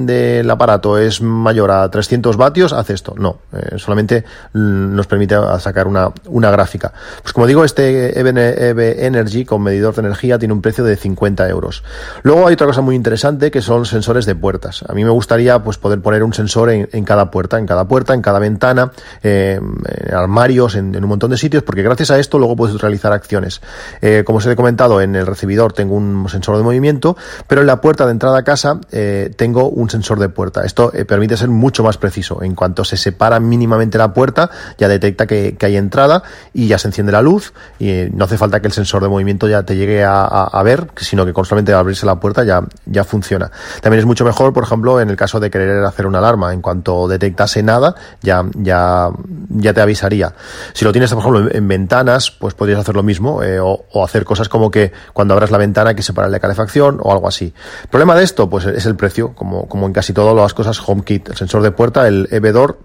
del 0.07 0.47
de, 0.47 0.53
aparato 0.53 0.99
es 0.99 1.21
mayor 1.21 1.71
a 1.71 1.91
300 1.91 2.37
vatios, 2.37 2.73
haz 2.73 2.91
esto. 2.91 3.15
No, 3.17 3.39
eh, 3.53 3.79
solamente 3.79 4.25
nos 4.53 5.07
permite 5.07 5.37
sacar 5.59 5.87
una, 5.87 6.11
una 6.27 6.51
gráfica. 6.51 6.93
Pues 7.23 7.33
como 7.33 7.47
digo, 7.47 7.65
este 7.65 8.19
EV 8.19 9.05
Energy 9.05 9.45
con 9.45 9.63
medidor 9.63 9.95
de 9.95 10.01
energía 10.01 10.39
tiene 10.39 10.55
un 10.55 10.63
precio 10.63 10.85
de 10.85 10.97
50 10.97 11.49
euros. 11.49 11.83
Luego 12.23 12.47
hay 12.47 12.55
otra 12.55 12.67
cosa 12.67 12.81
muy 12.81 12.95
interesante 12.95 13.51
que 13.51 13.63
son 13.63 13.87
sensores 13.87 14.27
de 14.27 14.35
puertas. 14.35 14.85
A 14.89 14.93
mí 14.93 15.05
me 15.05 15.11
gustaría 15.11 15.63
pues 15.63 15.79
poder 15.79 16.01
poner 16.01 16.23
un 16.23 16.35
sensor 16.35 16.71
en, 16.71 17.05
cada 17.05 17.31
puerta, 17.31 17.59
en 17.59 17.67
cada 17.67 17.87
puerta, 17.87 18.15
en 18.15 18.23
cada 18.23 18.39
ventana, 18.39 18.93
en 19.23 19.83
armarios, 20.13 20.75
en, 20.77 20.95
en 20.95 21.03
un 21.03 21.09
montón 21.09 21.31
de 21.31 21.37
sitios 21.37 21.63
porque 21.63 21.83
gracias 21.83 22.11
a 22.11 22.19
esto 22.19 22.39
luego 22.39 22.57
puedes 22.57 22.81
realizar 22.81 23.13
acciones. 23.13 23.61
Eh, 24.01 24.23
como 24.25 24.39
os 24.39 24.47
he 24.47 24.57
comentado, 24.57 25.01
en 25.01 25.15
el 25.15 25.27
recibidor 25.27 25.73
tengo 25.73 25.95
un 25.95 26.29
sensor 26.29 26.57
de 26.57 26.63
movimiento, 26.63 27.17
pero 27.47 27.61
en 27.61 27.67
la 27.67 27.81
puerta 27.81 28.07
de 28.07 28.13
entrada 28.13 28.39
a 28.39 28.45
casa 28.45 28.81
eh, 28.93 29.31
tengo 29.37 29.69
un 29.69 29.84
sensor 29.91 30.19
de 30.19 30.29
puerta. 30.29 30.65
Esto 30.65 30.93
eh, 30.95 31.05
permite 31.05 31.37
ser 31.37 31.49
mucho 31.49 31.83
más 31.83 31.99
preciso. 31.99 32.43
En 32.43 32.55
cuanto 32.55 32.85
se 32.85 32.97
separa 32.97 33.41
mínimamente 33.41 33.99
la 33.99 34.13
puerta, 34.13 34.51
ya 34.79 34.89
detecta 34.89 35.27
que, 35.27 35.57
hay 35.65 35.77
entrada 35.77 36.23
y 36.53 36.67
ya 36.69 36.77
se 36.77 36.89
enciende 36.89 37.11
la 37.11 37.23
luz 37.23 37.55
y 37.79 38.05
no 38.13 38.27
hace 38.27 38.37
falta 38.37 38.61
que 38.61 38.67
el 38.67 38.73
sensor 38.73 39.03
de 39.03 39.09
movimiento 39.09 39.49
ya 39.49 39.63
te 39.63 39.77
llegue 39.77 40.05
a, 40.05 40.63
ver, 40.63 40.89
sino 40.97 41.25
que 41.25 41.33
constantemente 41.33 41.73
al 41.73 41.81
abrirse 41.81 42.05
la 42.05 42.21
puerta 42.21 42.45
ya, 42.45 42.63
ya 42.85 43.05
funciona. 43.05 43.51
También 43.81 44.01
es 44.01 44.07
mucho 44.07 44.25
mejor, 44.25 44.53
por 44.53 44.65
ejemplo, 44.65 45.01
en 45.01 45.09
el 45.09 45.17
caso 45.17 45.41
de 45.41 45.51
querer 45.51 45.85
hacer 45.85 46.07
una 46.07 46.19
alarma. 46.19 46.53
En 46.53 46.61
cuanto 46.61 47.09
detectase 47.09 47.63
nada, 47.63 47.95
ya, 48.23 48.45
ya, 48.55 49.11
ya 49.49 49.73
te 49.73 49.81
avisaría. 49.81 50.35
Si 50.73 50.85
lo 50.85 50.93
tienes, 50.93 51.13
por 51.13 51.21
ejemplo, 51.21 51.51
en 51.51 51.69
ventanas, 51.69 52.31
pues 52.31 52.55
podrías 52.55 52.81
hacer 52.81 52.95
lo 52.95 53.03
mismo, 53.03 53.43
eh, 53.43 53.59
o, 53.61 54.05
hacer 54.05 54.25
cosas 54.25 54.49
como 54.49 54.71
que 54.71 54.93
cuando 55.13 55.35
abras 55.35 55.51
la 55.51 55.59
ventana 55.59 55.95
que 55.95 56.03
separar 56.03 56.31
la 56.31 56.41
calefacción 56.41 56.99
o 57.03 57.13
algo 57.13 57.29
así. 57.29 57.55
El 57.83 57.89
problema 57.89 58.15
de 58.15 58.25
esto, 58.25 58.49
pues 58.51 58.67
es 58.67 58.87
el 58.87 58.97
precio, 58.97 59.35
como, 59.35 59.67
como 59.75 59.89
en 59.89 59.93
casi 59.93 60.13
todas 60.13 60.37
las 60.37 60.55
cosas 60.55 60.81
HomeKit, 60.87 61.31
el 61.31 61.37
sensor 61.37 61.61
de 61.61 61.73
puerta, 61.73 62.07
el 62.07 62.29
EVDOR, 62.31 62.79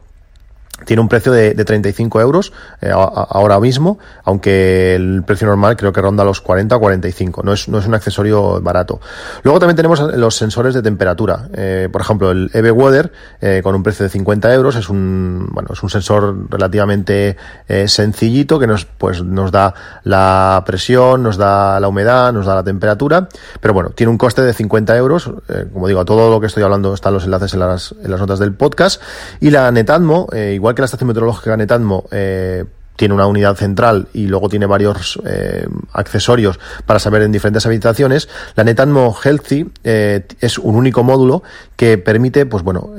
tiene 0.86 1.02
un 1.02 1.10
precio 1.10 1.32
de, 1.32 1.54
de 1.54 1.66
35 1.66 2.22
euros 2.22 2.54
eh, 2.82 2.92
ahora 2.92 3.60
mismo, 3.60 4.00
aunque 4.24 4.96
el 4.96 5.24
precio 5.26 5.48
normal 5.48 5.76
creo 5.78 5.94
que 5.94 6.02
ronda 6.02 6.24
los 6.24 6.42
40 6.42 6.76
o 6.76 6.80
45. 6.80 7.44
No 7.44 7.54
es, 7.54 7.68
no 7.68 7.80
es 7.80 7.88
un 7.88 7.94
accesorio 7.94 8.62
barato. 8.62 9.00
Luego 9.44 9.60
también 9.60 9.76
tenemos 9.76 10.00
los 10.00 10.36
sensores 10.36 10.74
de 10.74 10.82
temperatura. 10.82 11.50
Eh, 11.54 11.90
por 11.92 12.02
ejemplo, 12.02 12.32
el 12.32 12.50
EV 12.54 12.72
Weather, 12.72 13.12
eh, 13.42 13.62
con 13.64 13.76
un 13.76 13.84
precio 13.84 14.04
de 14.04 14.10
50 14.10 14.54
euros, 14.54 14.76
es 14.76 14.90
un, 14.90 15.48
bueno, 15.52 15.70
es 15.72 15.84
un 15.84 15.90
sensor 15.90 16.50
relativamente 16.50 17.38
eh, 17.68 17.88
sencillito 17.88 18.60
que 18.60 18.68
nos, 18.68 18.86
pues, 18.86 19.24
nos 19.24 19.52
da 19.52 19.74
la 20.04 20.64
presión, 20.66 21.24
nos 21.24 21.38
da 21.38 21.80
la 21.80 21.88
humedad, 21.88 22.34
nos 22.34 22.46
da 22.46 22.56
la 22.56 22.64
temperatura. 22.64 23.28
Pero 23.60 23.74
bueno, 23.74 23.92
tiene 23.92 24.12
un 24.12 24.18
coste 24.18 24.42
de 24.42 24.54
50 24.54 24.96
euros. 24.98 25.32
Eh, 25.50 25.66
como 25.72 25.88
digo, 25.88 26.04
todo 26.06 26.30
lo 26.30 26.40
que 26.40 26.48
estoy 26.48 26.64
hablando 26.64 26.94
están 26.94 27.14
los 27.14 27.26
enlaces 27.26 27.54
en 27.54 27.60
las, 27.60 27.96
en 28.04 28.12
las 28.12 28.20
notas 28.20 28.40
del 28.40 28.54
podcast. 28.54 29.02
Y 29.40 29.52
la 29.52 29.72
Netatmo, 29.72 30.28
igual 30.34 30.69
que 30.76 30.82
la 30.82 30.86
estación 30.86 31.08
meteorológica 31.08 31.56
Netatmo 31.58 32.06
eh, 32.12 32.66
tiene 32.96 33.14
una 33.14 33.28
unidad 33.28 33.56
central 33.56 34.10
y 34.14 34.28
luego 34.28 34.50
tiene 34.50 34.66
varios 34.66 35.20
eh, 35.26 35.66
accesorios 35.94 36.60
para 36.86 37.00
saber 37.00 37.22
en 37.22 37.32
diferentes 37.32 37.66
habitaciones, 37.66 38.28
la 38.56 38.66
Netatmo 38.66 39.16
Healthy 39.24 39.72
eh, 39.86 40.28
es 40.42 40.58
un 40.58 40.76
único 40.76 41.04
módulo 41.04 41.42
que 41.78 41.98
permite, 41.98 42.46
pues 42.46 42.62
bueno, 42.62 42.90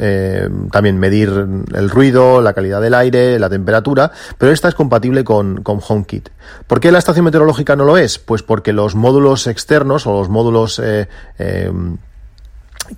también 0.73 0.99
medir 0.99 1.29
el 1.29 1.91
ruido, 1.91 2.41
la 2.41 2.55
calidad 2.55 2.81
del 2.81 2.95
aire, 2.95 3.39
la 3.39 3.51
temperatura, 3.51 4.11
pero 4.39 4.53
esta 4.53 4.69
es 4.69 4.75
compatible 4.75 5.23
con, 5.23 5.63
con 5.63 5.81
HomeKit. 5.87 6.31
¿Por 6.67 6.81
qué 6.81 6.91
la 6.91 6.99
estación 6.99 7.27
meteorológica 7.27 7.77
no 7.77 7.85
lo 7.85 7.99
es? 7.99 8.19
Pues 8.19 8.43
porque 8.43 8.73
los 8.73 8.95
módulos 8.95 9.47
externos 9.47 10.07
o 10.07 10.13
los 10.13 10.31
módulos 10.31 10.81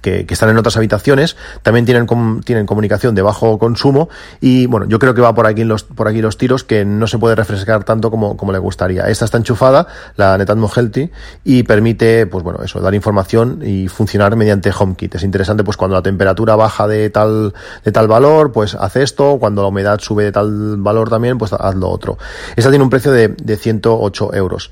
eh, 0.02 0.24
que, 0.26 0.34
están 0.34 0.50
en 0.50 0.58
otras 0.58 0.76
habitaciones, 0.76 1.36
también 1.62 1.84
tienen, 1.84 2.06
tienen 2.44 2.66
comunicación 2.66 3.14
de 3.14 3.22
bajo 3.22 3.58
consumo 3.58 4.08
y 4.40 4.66
bueno, 4.66 4.86
yo 4.88 4.98
creo 4.98 5.14
que 5.14 5.20
va 5.20 5.34
por 5.34 5.46
aquí 5.46 5.64
los, 5.64 5.84
por 5.84 6.08
aquí 6.08 6.20
los 6.20 6.38
tiros 6.38 6.64
que 6.64 6.84
no 6.84 7.06
se 7.06 7.18
puede 7.18 7.34
refrescar 7.34 7.84
tanto 7.84 8.10
como, 8.10 8.36
como 8.36 8.52
le 8.52 8.58
gustaría. 8.58 9.08
Esta 9.08 9.24
está 9.24 9.38
enchufada, 9.38 9.86
la 10.16 10.38
Netatmo 10.38 10.68
Healthy, 10.68 11.10
y 11.44 11.62
permite, 11.62 12.26
pues 12.26 12.44
bueno, 12.44 12.60
eso, 12.62 12.80
dar 12.80 12.94
información 12.94 13.60
y 13.64 13.88
funcionar 13.88 14.36
mediante 14.36 14.72
HomeKit. 14.76 15.16
Es 15.16 15.22
interesante, 15.22 15.64
pues 15.64 15.76
cuando 15.76 15.96
la 15.96 16.02
temperatura 16.02 16.56
baja 16.56 16.86
de 16.86 17.10
tal, 17.10 17.54
de 17.84 17.92
tal 17.92 18.08
valor, 18.08 18.52
pues 18.52 18.74
hace 18.74 19.02
esto, 19.02 19.38
cuando 19.38 19.62
la 19.62 19.68
humedad 19.68 20.00
sube 20.00 20.24
de 20.24 20.32
tal 20.32 20.76
valor 20.78 21.10
también, 21.10 21.38
pues 21.38 21.52
haz 21.52 21.74
lo 21.74 21.88
otro. 21.88 22.18
Esta 22.56 22.70
tiene 22.70 22.84
un 22.84 22.90
precio 22.90 23.12
de, 23.12 23.28
de 23.28 23.56
108 23.56 24.34
euros. 24.34 24.70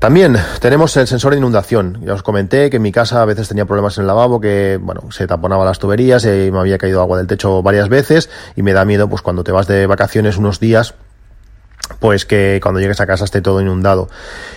También 0.00 0.38
tenemos 0.60 0.96
el 0.96 1.06
sensor 1.06 1.32
de 1.32 1.38
inundación. 1.38 2.00
Ya 2.02 2.14
os 2.14 2.22
comenté 2.22 2.70
que 2.70 2.76
en 2.76 2.82
mi 2.82 2.90
casa 2.90 3.20
a 3.20 3.26
veces 3.26 3.48
tenía 3.48 3.66
problemas 3.66 3.98
en 3.98 4.02
el 4.02 4.06
lavabo, 4.06 4.40
que 4.40 4.78
bueno, 4.80 5.12
se 5.12 5.26
taponaba 5.26 5.62
las 5.66 5.78
tuberías 5.78 6.24
y 6.24 6.50
me 6.50 6.58
había 6.58 6.78
caído 6.78 7.02
agua 7.02 7.18
del 7.18 7.26
techo 7.26 7.62
varias 7.62 7.90
veces 7.90 8.30
y 8.56 8.62
me 8.62 8.72
da 8.72 8.86
miedo 8.86 9.10
pues 9.10 9.20
cuando 9.20 9.44
te 9.44 9.52
vas 9.52 9.66
de 9.66 9.86
vacaciones 9.86 10.38
unos 10.38 10.58
días 10.58 10.94
pues 11.98 12.24
que 12.24 12.60
cuando 12.62 12.80
llegues 12.80 12.98
a 13.02 13.06
casa 13.06 13.26
esté 13.26 13.42
todo 13.42 13.60
inundado. 13.60 14.08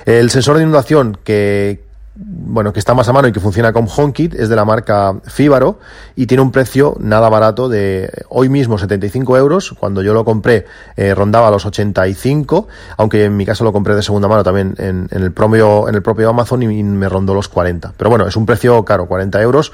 El 0.06 0.30
sensor 0.30 0.56
de 0.56 0.64
inundación 0.64 1.18
que, 1.26 1.84
bueno, 2.15 2.74
que 2.74 2.79
está 2.79 2.93
más 2.93 3.10
a 3.10 3.13
mano 3.13 3.27
y 3.27 3.32
que 3.32 3.39
funciona 3.39 3.74
con 3.74 3.88
HomeKit, 3.88 4.36
es 4.36 4.48
de 4.48 4.55
la 4.55 4.65
marca 4.65 5.15
Fíbaro 5.25 5.79
y 6.15 6.27
tiene 6.27 6.43
un 6.43 6.51
precio 6.51 6.96
nada 7.00 7.27
barato 7.27 7.70
de 7.70 8.12
hoy 8.29 8.50
mismo 8.50 8.77
75 8.77 9.38
euros. 9.38 9.74
Cuando 9.79 10.03
yo 10.03 10.13
lo 10.13 10.24
compré 10.24 10.65
eh, 10.96 11.15
rondaba 11.15 11.50
los 11.50 11.65
85, 11.65 12.67
aunque 12.98 13.25
en 13.25 13.36
mi 13.36 13.46
caso 13.46 13.63
lo 13.63 13.74
compré 13.74 13.96
de 13.96 14.03
segunda 14.03 14.27
mano 14.27 14.43
también 14.43 14.75
en, 14.77 15.08
el, 15.10 15.32
propio, 15.32 15.89
en 15.89 15.96
el 15.96 16.03
propio 16.03 16.29
Amazon 16.29 16.62
y 16.62 16.84
me 16.84 17.10
rondó 17.10 17.34
los 17.34 17.48
40. 17.48 17.93
Pero 17.98 18.10
bueno, 18.12 18.27
es 18.27 18.36
un 18.36 18.46
precio 18.46 18.86
caro, 18.86 19.08
40 19.08 19.41
euros 19.41 19.72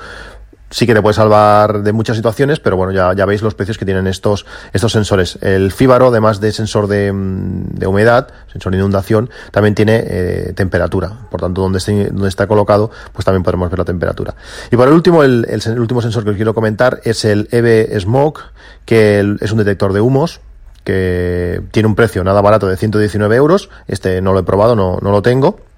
sí 0.70 0.86
que 0.86 0.94
te 0.94 1.02
puede 1.02 1.14
salvar 1.14 1.82
de 1.84 1.92
muchas 1.94 2.16
situaciones, 2.16 2.60
pero 2.60 2.78
bueno, 2.78 2.92
ya, 2.92 3.14
ya 3.14 3.26
veis 3.26 3.42
los 3.42 3.56
precios 3.56 3.78
que 3.78 3.86
tienen 3.86 4.08
estos, 4.08 4.46
estos 4.74 4.92
sensores. 4.92 5.38
El 5.42 5.72
Fíbaro, 5.72 6.08
además 6.08 6.40
de 6.40 6.52
sensor 6.52 6.88
de, 6.88 7.12
de 7.14 7.88
humedad, 7.88 8.28
sensor 8.52 8.72
de 8.72 8.78
inundación, 8.78 9.30
también 9.52 9.76
tiene 9.76 10.04
eh, 10.06 10.54
temperatura. 10.56 11.12
Por 11.30 11.42
tanto, 11.42 11.62
donde, 11.62 11.80
esté, 11.80 12.10
donde 12.10 12.30
está 12.30 12.48
colocado, 12.48 12.92
pues 13.14 13.26
también 13.26 13.44
podemos 13.44 13.70
ver 13.70 13.80
la 13.80 13.86
temperatura. 13.86 14.36
Y 14.72 14.76
por 14.76 14.88
el 14.88 14.94
último, 14.94 15.24
el, 15.24 15.46
el, 15.50 15.80
último 15.80 16.02
sensor 16.02 16.24
que 16.24 16.32
os 16.32 16.36
quiero 16.36 16.54
comentar 16.54 17.02
es 17.04 17.26
el 17.26 17.48
EV 17.52 18.00
Smoke, 18.00 18.42
que 18.86 19.38
es 19.40 19.52
un 19.52 19.58
detector 19.58 19.94
de 19.94 20.02
humos 20.02 20.42
que 20.84 21.62
tiene 21.72 21.88
un 21.88 21.96
precio 21.96 22.24
nada 22.24 22.42
barato 22.42 22.68
de 22.68 22.78
119 22.78 23.36
euros. 23.36 23.70
Este 23.88 24.22
no 24.22 24.34
lo 24.34 24.40
he 24.40 24.44
probado, 24.44 24.76
no, 24.76 24.98
no 25.02 25.12
lo 25.12 25.22
tengo 25.22 25.69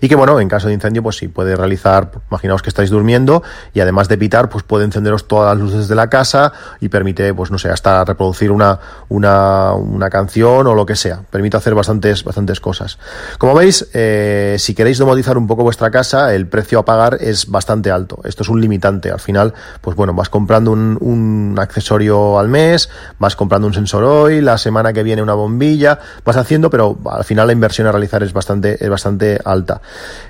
y 0.00 0.08
que 0.08 0.14
bueno, 0.14 0.38
en 0.40 0.48
caso 0.48 0.68
de 0.68 0.74
incendio, 0.74 1.02
pues 1.02 1.16
sí, 1.16 1.28
puede 1.28 1.56
realizar, 1.56 2.10
imaginaos 2.30 2.62
que 2.62 2.68
estáis 2.68 2.90
durmiendo 2.90 3.42
y 3.74 3.80
además 3.80 4.08
de 4.08 4.18
pitar, 4.18 4.48
pues 4.48 4.64
puede 4.64 4.84
encenderos 4.84 5.28
todas 5.28 5.54
las 5.54 5.62
luces 5.62 5.88
de 5.88 5.94
la 5.94 6.08
casa 6.08 6.52
y 6.80 6.88
permite, 6.88 7.32
pues 7.34 7.50
no 7.50 7.58
sé, 7.58 7.68
hasta 7.68 8.04
reproducir 8.04 8.50
una, 8.50 8.78
una, 9.08 9.72
una 9.74 10.10
canción 10.10 10.66
o 10.66 10.74
lo 10.74 10.86
que 10.86 10.96
sea. 10.96 11.22
Permite 11.30 11.56
hacer 11.56 11.74
bastantes, 11.74 12.24
bastantes 12.24 12.60
cosas. 12.60 12.98
Como 13.38 13.54
veis, 13.54 13.88
eh, 13.92 14.56
si 14.58 14.74
queréis 14.74 14.98
domotizar 14.98 15.38
un 15.38 15.46
poco 15.46 15.62
vuestra 15.62 15.90
casa, 15.90 16.34
el 16.34 16.46
precio 16.46 16.78
a 16.78 16.84
pagar 16.84 17.18
es 17.20 17.46
bastante 17.46 17.90
alto. 17.90 18.20
Esto 18.24 18.42
es 18.42 18.48
un 18.48 18.60
limitante. 18.60 19.10
Al 19.10 19.20
final, 19.20 19.54
pues 19.80 19.96
bueno, 19.96 20.14
vas 20.14 20.28
comprando 20.28 20.70
un, 20.70 20.98
un 21.00 21.56
accesorio 21.58 22.38
al 22.38 22.48
mes, 22.48 22.88
vas 23.18 23.36
comprando 23.36 23.66
un 23.66 23.74
sensor 23.74 24.04
hoy, 24.04 24.40
la 24.40 24.58
semana 24.58 24.92
que 24.92 25.02
viene 25.02 25.22
una 25.22 25.34
bombilla, 25.34 25.98
vas 26.24 26.36
haciendo, 26.36 26.70
pero 26.70 26.98
al 27.10 27.24
final 27.24 27.46
la 27.46 27.52
inversión 27.52 27.86
a 27.86 27.92
realizar 27.92 28.22
es 28.22 28.32
bastante, 28.32 28.82
es 28.82 28.90
bastante 28.90 29.40
alta. 29.44 29.80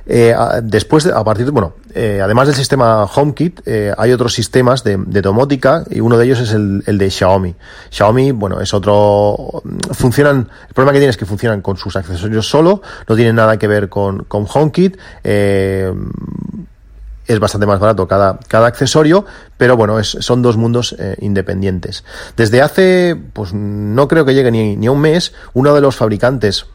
Eh, 0.09 0.35
después, 0.63 1.05
a 1.07 1.25
partir 1.25 1.47
de, 1.47 1.51
bueno, 1.51 1.75
eh, 1.93 2.21
además 2.23 2.47
del 2.47 2.57
sistema 2.57 3.05
HomeKit, 3.05 3.61
eh, 3.67 3.93
hay 3.99 4.13
otros 4.13 4.33
sistemas 4.33 4.85
de, 4.85 4.97
domótica 5.21 5.83
y 5.91 5.99
uno 6.01 6.17
de 6.17 6.27
ellos 6.27 6.39
es 6.41 6.53
el, 6.53 6.83
de 6.85 7.11
Xiaomi. 7.11 7.57
Xiaomi, 7.91 8.31
bueno, 8.31 8.61
es 8.61 8.73
otro, 8.73 9.63
funcionan, 9.93 10.49
el 10.69 10.75
problema 10.75 10.93
que 10.93 11.01
tiene 11.01 11.11
es 11.11 11.17
que 11.17 11.27
funcionan 11.27 11.61
con 11.61 11.77
sus 11.77 11.97
accesorios 11.97 12.49
solo, 12.49 12.83
no 13.09 13.17
tienen 13.17 13.35
nada 13.35 13.59
que 13.59 13.67
ver 13.67 13.89
con, 13.89 14.23
con 14.25 14.47
HomeKit, 14.53 14.97
es 15.25 15.91
bastante 17.41 17.67
más 17.67 17.81
barato 17.81 18.07
cada, 18.07 18.39
cada 18.47 18.69
accesorio, 18.69 19.25
pero 19.57 19.77
bueno, 19.77 20.03
son 20.05 20.43
dos 20.43 20.57
mundos 20.57 20.95
independientes. 21.19 22.05
Desde 22.37 22.63
hace, 22.63 23.17
pues 23.33 23.53
no 23.53 24.07
creo 24.07 24.25
que 24.25 24.35
llegue 24.35 24.53
ni, 24.53 24.77
ni 24.77 24.87
a 24.87 24.93
un 24.93 25.01
mes, 25.01 25.35
uno 25.53 25.75
de 25.75 25.81
los 25.81 25.97
fabricantes 25.97 26.67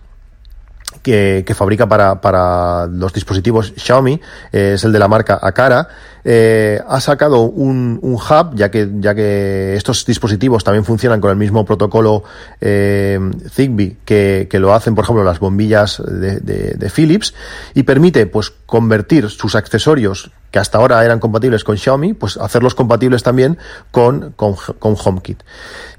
que, 1.01 1.43
que 1.45 1.53
fabrica 1.53 1.87
para, 1.87 2.21
para, 2.21 2.87
los 2.87 3.13
dispositivos 3.13 3.73
Xiaomi, 3.75 4.19
eh, 4.51 4.73
es 4.75 4.83
el 4.83 4.91
de 4.91 4.99
la 4.99 5.07
marca 5.07 5.39
Akara, 5.41 5.87
eh, 6.23 6.79
ha 6.87 6.99
sacado 6.99 7.41
un, 7.41 7.99
un, 8.01 8.13
hub, 8.13 8.55
ya 8.55 8.69
que, 8.69 8.89
ya 8.99 9.15
que 9.15 9.75
estos 9.75 10.05
dispositivos 10.05 10.63
también 10.63 10.85
funcionan 10.85 11.19
con 11.19 11.31
el 11.31 11.37
mismo 11.37 11.65
protocolo 11.65 12.23
eh, 12.59 13.19
Zigbee 13.49 13.97
que, 14.05 14.47
que, 14.49 14.59
lo 14.59 14.73
hacen, 14.73 14.93
por 14.93 15.03
ejemplo, 15.03 15.23
las 15.23 15.39
bombillas 15.39 16.01
de, 16.05 16.39
de, 16.39 16.75
de 16.75 16.89
Philips, 16.89 17.33
y 17.73 17.83
permite 17.83 18.27
pues 18.27 18.51
convertir 18.65 19.29
sus 19.29 19.55
accesorios 19.55 20.31
que 20.51 20.59
hasta 20.59 20.77
ahora 20.77 21.03
eran 21.03 21.19
compatibles 21.19 21.63
con 21.63 21.77
Xiaomi, 21.77 22.13
pues 22.13 22.37
hacerlos 22.37 22.75
compatibles 22.75 23.23
también 23.23 23.57
con, 23.91 24.33
con, 24.35 24.55
con, 24.79 24.95
HomeKit. 25.01 25.41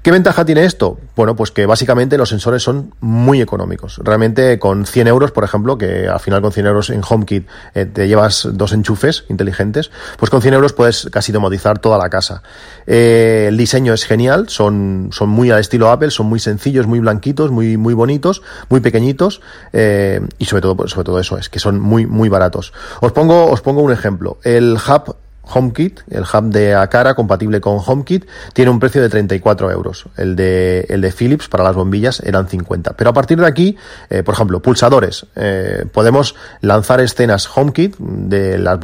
¿Qué 0.03 0.11
ventaja 0.11 0.45
tiene 0.45 0.65
esto? 0.65 0.99
Bueno, 1.15 1.35
pues 1.35 1.51
que 1.51 1.65
básicamente 1.65 2.17
los 2.17 2.29
sensores 2.29 2.61
son 2.61 2.93
muy 2.99 3.41
económicos. 3.41 3.99
Realmente 4.03 4.59
con 4.59 4.85
100 4.85 5.07
euros, 5.07 5.31
por 5.31 5.43
ejemplo, 5.43 5.77
que 5.77 6.07
al 6.07 6.19
final 6.19 6.41
con 6.41 6.51
100 6.51 6.65
euros 6.67 6.89
en 6.89 7.01
HomeKit 7.07 7.47
eh, 7.73 7.85
te 7.85 8.07
llevas 8.07 8.47
dos 8.51 8.73
enchufes 8.73 9.25
inteligentes, 9.29 9.91
pues 10.17 10.29
con 10.29 10.41
100 10.41 10.53
euros 10.53 10.73
puedes 10.73 11.09
casi 11.11 11.31
domotizar 11.31 11.79
toda 11.79 11.97
la 11.97 12.09
casa. 12.09 12.43
Eh, 12.85 13.45
el 13.47 13.57
diseño 13.57 13.93
es 13.93 14.05
genial, 14.05 14.49
son, 14.49 15.09
son 15.11 15.29
muy 15.29 15.51
al 15.51 15.59
estilo 15.59 15.89
Apple, 15.89 16.11
son 16.11 16.27
muy 16.27 16.39
sencillos, 16.39 16.85
muy 16.85 16.99
blanquitos, 16.99 17.49
muy, 17.49 17.77
muy 17.77 17.93
bonitos, 17.93 18.43
muy 18.69 18.81
pequeñitos 18.81 19.41
eh, 19.71 20.21
y 20.37 20.45
sobre 20.45 20.61
todo, 20.61 20.87
sobre 20.87 21.05
todo 21.05 21.19
eso, 21.19 21.37
es 21.37 21.49
que 21.49 21.59
son 21.59 21.79
muy, 21.79 22.05
muy 22.05 22.29
baratos. 22.29 22.73
Os 22.99 23.13
pongo, 23.13 23.47
os 23.49 23.61
pongo 23.61 23.81
un 23.81 23.91
ejemplo. 23.91 24.37
El 24.43 24.75
hub 24.75 25.15
HomeKit, 25.45 25.99
el 26.09 26.23
hub 26.23 26.45
de 26.45 26.73
Akara 26.73 27.15
compatible 27.15 27.59
con 27.61 27.79
HomeKit, 27.85 28.25
tiene 28.53 28.71
un 28.71 28.79
precio 28.79 29.01
de 29.01 29.09
34 29.09 29.71
euros. 29.71 30.05
El 30.17 30.35
de, 30.35 30.85
el 30.89 31.01
de 31.01 31.11
Philips 31.11 31.47
para 31.47 31.63
las 31.63 31.75
bombillas 31.75 32.21
eran 32.21 32.47
50. 32.47 32.93
Pero 32.93 33.09
a 33.09 33.13
partir 33.13 33.39
de 33.39 33.47
aquí, 33.47 33.77
eh, 34.09 34.23
por 34.23 34.35
ejemplo, 34.35 34.61
pulsadores. 34.61 35.25
Eh, 35.35 35.85
podemos 35.91 36.35
lanzar 36.61 37.01
escenas 37.01 37.49
HomeKit 37.53 37.97
de 37.97 38.57
las, 38.57 38.79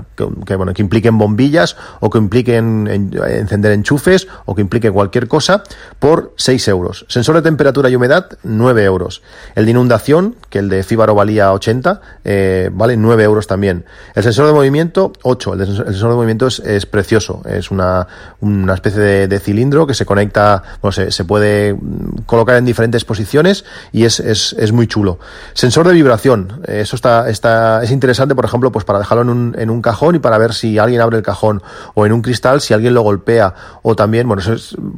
que, 0.46 0.56
bueno, 0.56 0.74
que 0.74 0.82
impliquen 0.82 1.18
bombillas 1.18 1.78
o 2.02 2.10
que 2.10 2.18
impliquen 2.18 2.88
encender 2.88 3.72
enchufes 3.72 4.28
o 4.46 4.56
que 4.56 4.62
implique 4.62 4.92
cualquier 4.92 5.28
cosa 5.28 5.64
por 6.00 6.34
6 6.38 6.68
euros. 6.68 7.06
Sensor 7.08 7.36
de 7.36 7.42
temperatura 7.42 7.90
y 7.90 7.96
humedad, 7.96 8.30
9 8.44 8.84
euros. 8.84 9.22
El 9.56 9.66
de 9.66 9.72
inundación, 9.72 10.36
que 10.50 10.60
el 10.60 10.70
de 10.70 10.84
Fibaro 10.84 11.16
valía 11.16 11.54
80, 11.54 12.02
eh, 12.26 12.70
vale 12.74 12.98
9 12.98 13.24
euros 13.24 13.48
también. 13.48 13.86
El 14.14 14.24
sensor 14.24 14.48
de 14.48 14.54
movimiento, 14.54 15.14
8. 15.24 15.54
El, 15.54 15.62
el 15.62 15.68
sensor 15.68 16.10
de 16.10 16.16
movimiento 16.16 16.49
es, 16.50 16.86
precioso. 16.86 17.42
Es 17.46 17.70
una, 17.70 18.08
una 18.40 18.74
especie 18.74 19.28
de, 19.28 19.40
cilindro 19.40 19.86
que 19.86 19.94
se 19.94 20.06
conecta, 20.06 20.64
bueno, 20.82 20.92
se, 20.92 21.12
se, 21.12 21.24
puede 21.24 21.78
colocar 22.26 22.58
en 22.58 22.66
diferentes 22.66 23.06
posiciones 23.06 23.64
y 23.92 24.06
es, 24.06 24.20
es, 24.20 24.56
es 24.58 24.72
muy 24.72 24.88
chulo. 24.88 25.20
Sensor 25.54 25.88
de 25.88 25.94
vibración. 25.94 26.62
Eso 26.66 26.96
está, 26.96 27.30
está, 27.30 27.84
es 27.84 27.92
interesante, 27.92 28.36
por 28.36 28.46
ejemplo, 28.46 28.72
pues 28.72 28.86
para 28.86 29.00
dejarlo 29.00 29.22
en 29.22 29.30
un, 29.30 29.56
en 29.58 29.70
un 29.70 29.82
cajón 29.82 30.16
y 30.16 30.20
para 30.20 30.38
ver 30.38 30.54
si 30.54 30.78
alguien 30.78 31.02
abre 31.02 31.18
el 31.18 31.24
cajón 31.24 31.62
o 31.94 32.06
en 32.06 32.12
un 32.12 32.22
cristal, 32.22 32.62
si 32.62 32.74
alguien 32.74 32.94
lo 32.94 33.02
golpea 33.02 33.54
o 33.84 33.96
también, 33.96 34.28
bueno, 34.28 34.42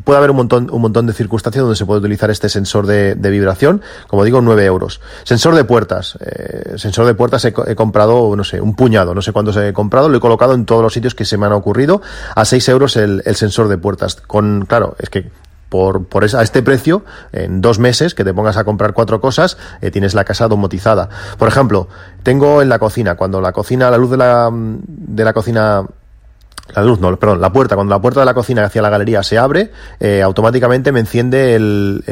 puede 0.04 0.18
haber 0.18 0.32
un 0.32 0.38
montón, 0.38 0.70
un 0.72 0.82
montón 0.82 1.08
de 1.08 1.14
circunstancias 1.14 1.62
donde 1.62 1.76
se 1.76 1.86
puede 1.86 2.00
utilizar 2.00 2.32
este 2.32 2.50
sensor 2.50 2.88
de, 2.88 3.16
vibración. 3.32 3.82
Como 4.08 4.24
digo, 4.24 4.42
9 4.42 4.66
euros. 4.66 5.00
Sensor 5.24 5.56
de 5.56 5.64
puertas. 5.64 6.18
Eh, 6.20 6.74
sensor 6.78 7.06
de 7.06 7.14
puertas 7.14 7.46
he, 7.46 7.54
he, 7.68 7.76
comprado, 7.76 8.36
no 8.36 8.44
sé, 8.44 8.60
un 8.60 8.76
puñado, 8.76 9.16
no 9.16 9.22
sé 9.22 9.32
cuántos 9.32 9.56
he 9.58 9.74
comprado, 9.74 10.10
lo 10.10 10.18
he 10.18 10.20
colocado 10.20 10.54
en 10.54 10.66
todos 10.66 10.82
los 10.82 10.94
sitios 10.94 11.16
que 11.16 11.26
se 11.26 11.38
me 11.42 11.48
han 11.48 11.54
ocurrido, 11.54 12.02
a 12.36 12.46
6 12.46 12.70
euros 12.70 12.96
el, 12.96 13.22
sensor 13.36 13.68
de 13.68 13.78
puertas. 13.78 14.16
Con, 14.16 14.66
claro, 14.66 14.96
es 15.00 15.10
que 15.10 15.30
por, 15.70 16.06
por 16.06 16.24
a 16.24 16.42
este 16.42 16.62
precio, 16.62 17.04
en 17.32 17.62
dos 17.62 17.80
meses 17.80 18.14
que 18.14 18.24
te 18.24 18.34
pongas 18.34 18.58
a 18.58 18.64
comprar 18.64 18.94
cuatro 18.94 19.22
cosas, 19.22 19.58
eh, 19.82 19.90
tienes 19.90 20.14
la 20.14 20.26
casa 20.26 20.48
domotizada. 20.48 21.10
Por 21.38 21.48
ejemplo, 21.48 21.88
tengo 22.24 22.62
en 22.62 22.70
la 22.70 22.78
cocina, 22.78 23.16
cuando 23.16 23.40
la 23.42 23.54
cocina, 23.54 23.90
la 23.90 23.98
luz 23.98 24.12
de 24.12 24.18
la, 24.18 24.50
de 24.52 25.24
la 25.24 25.34
cocina 25.34 25.86
la 26.76 26.84
luz, 26.84 27.00
no, 27.00 27.16
perdón, 27.18 27.42
la 27.42 27.52
puerta, 27.52 27.76
cuando 27.76 27.94
la 27.94 28.02
puerta 28.02 28.22
de 28.22 28.26
la 28.26 28.34
cocina 28.34 28.64
hacia 28.64 28.82
la 28.82 28.90
galería 28.90 29.24
se 29.24 29.38
abre, 29.38 29.72
eh, 30.00 30.22
automáticamente 30.22 30.92
me 30.92 31.02
enciende 31.02 31.56
el, 31.56 32.04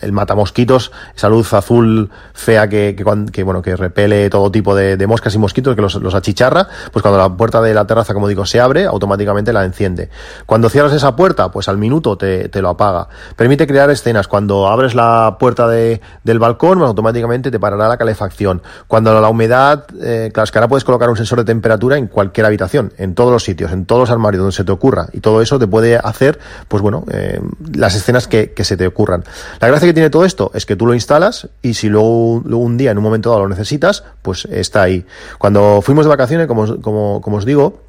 el 0.00 0.12
matamosquitos, 0.12 0.92
esa 1.16 1.28
luz 1.28 1.52
azul 1.52 2.10
fea 2.32 2.68
que, 2.68 2.96
que, 3.32 3.42
bueno, 3.42 3.62
que 3.62 3.76
repele 3.76 4.30
todo 4.30 4.50
tipo 4.50 4.74
de, 4.74 5.06
moscas 5.06 5.34
y 5.34 5.38
mosquitos, 5.38 5.74
que 5.74 5.82
los, 5.82 5.94
los, 5.96 6.14
achicharra, 6.14 6.68
pues 6.92 7.02
cuando 7.02 7.18
la 7.18 7.34
puerta 7.36 7.60
de 7.62 7.74
la 7.74 7.86
terraza, 7.86 8.14
como 8.14 8.28
digo, 8.28 8.46
se 8.46 8.60
abre, 8.60 8.84
automáticamente 8.84 9.52
la 9.52 9.64
enciende. 9.64 10.10
Cuando 10.46 10.68
cierras 10.68 10.92
esa 10.92 11.16
puerta, 11.16 11.50
pues 11.50 11.68
al 11.68 11.78
minuto 11.78 12.16
te, 12.16 12.48
te 12.48 12.62
lo 12.62 12.70
apaga. 12.70 13.08
Permite 13.36 13.66
crear 13.66 13.90
escenas. 13.90 14.28
Cuando 14.28 14.68
abres 14.68 14.94
la 14.94 15.36
puerta 15.38 15.66
de, 15.68 16.00
del 16.24 16.38
balcón, 16.38 16.78
pues 16.78 16.88
automáticamente 16.88 17.50
te 17.50 17.58
parará 17.58 17.88
la 17.88 17.96
calefacción. 17.96 18.62
Cuando 18.86 19.18
la 19.20 19.28
humedad, 19.28 19.84
eh, 20.00 20.30
claro, 20.32 20.44
es 20.44 20.50
que 20.50 20.58
ahora 20.58 20.68
puedes 20.68 20.84
colocar 20.84 21.08
un 21.08 21.16
sensor 21.16 21.38
de 21.38 21.44
temperatura 21.44 21.96
en 21.96 22.06
cualquier 22.06 22.46
habitación, 22.46 22.92
en 22.98 23.14
todos 23.14 23.32
los 23.32 23.44
sitios, 23.44 23.72
en 23.72 23.86
todos 23.86 24.02
los 24.02 24.10
armarios 24.10 24.40
donde 24.40 24.54
se 24.54 24.64
te 24.64 24.72
ocurra. 24.72 25.08
Y 25.12 25.20
todo 25.20 25.42
eso 25.42 25.58
te 25.58 25.66
puede 25.66 25.96
hacer, 25.96 26.38
pues 26.68 26.82
bueno, 26.82 27.04
eh, 27.10 27.40
las 27.74 27.94
escenas 27.94 28.28
que, 28.28 28.52
que 28.52 28.64
se 28.64 28.76
te 28.76 28.86
ocurran. 28.86 29.24
La 29.60 29.68
gracia 29.68 29.87
que 29.88 29.94
tiene 29.94 30.10
todo 30.10 30.24
esto 30.24 30.50
es 30.54 30.66
que 30.66 30.76
tú 30.76 30.86
lo 30.86 30.94
instalas 30.94 31.48
y 31.62 31.74
si 31.74 31.88
luego, 31.88 32.34
un 32.34 32.76
día, 32.76 32.90
en 32.90 32.98
un 32.98 33.04
momento 33.04 33.30
dado, 33.30 33.42
lo 33.42 33.48
necesitas, 33.48 34.04
pues 34.22 34.44
está 34.46 34.82
ahí. 34.82 35.04
Cuando 35.38 35.80
fuimos 35.82 36.04
de 36.04 36.10
vacaciones, 36.10 36.46
como, 36.46 36.80
como, 36.80 37.20
como 37.20 37.38
os 37.38 37.44
digo, 37.44 37.80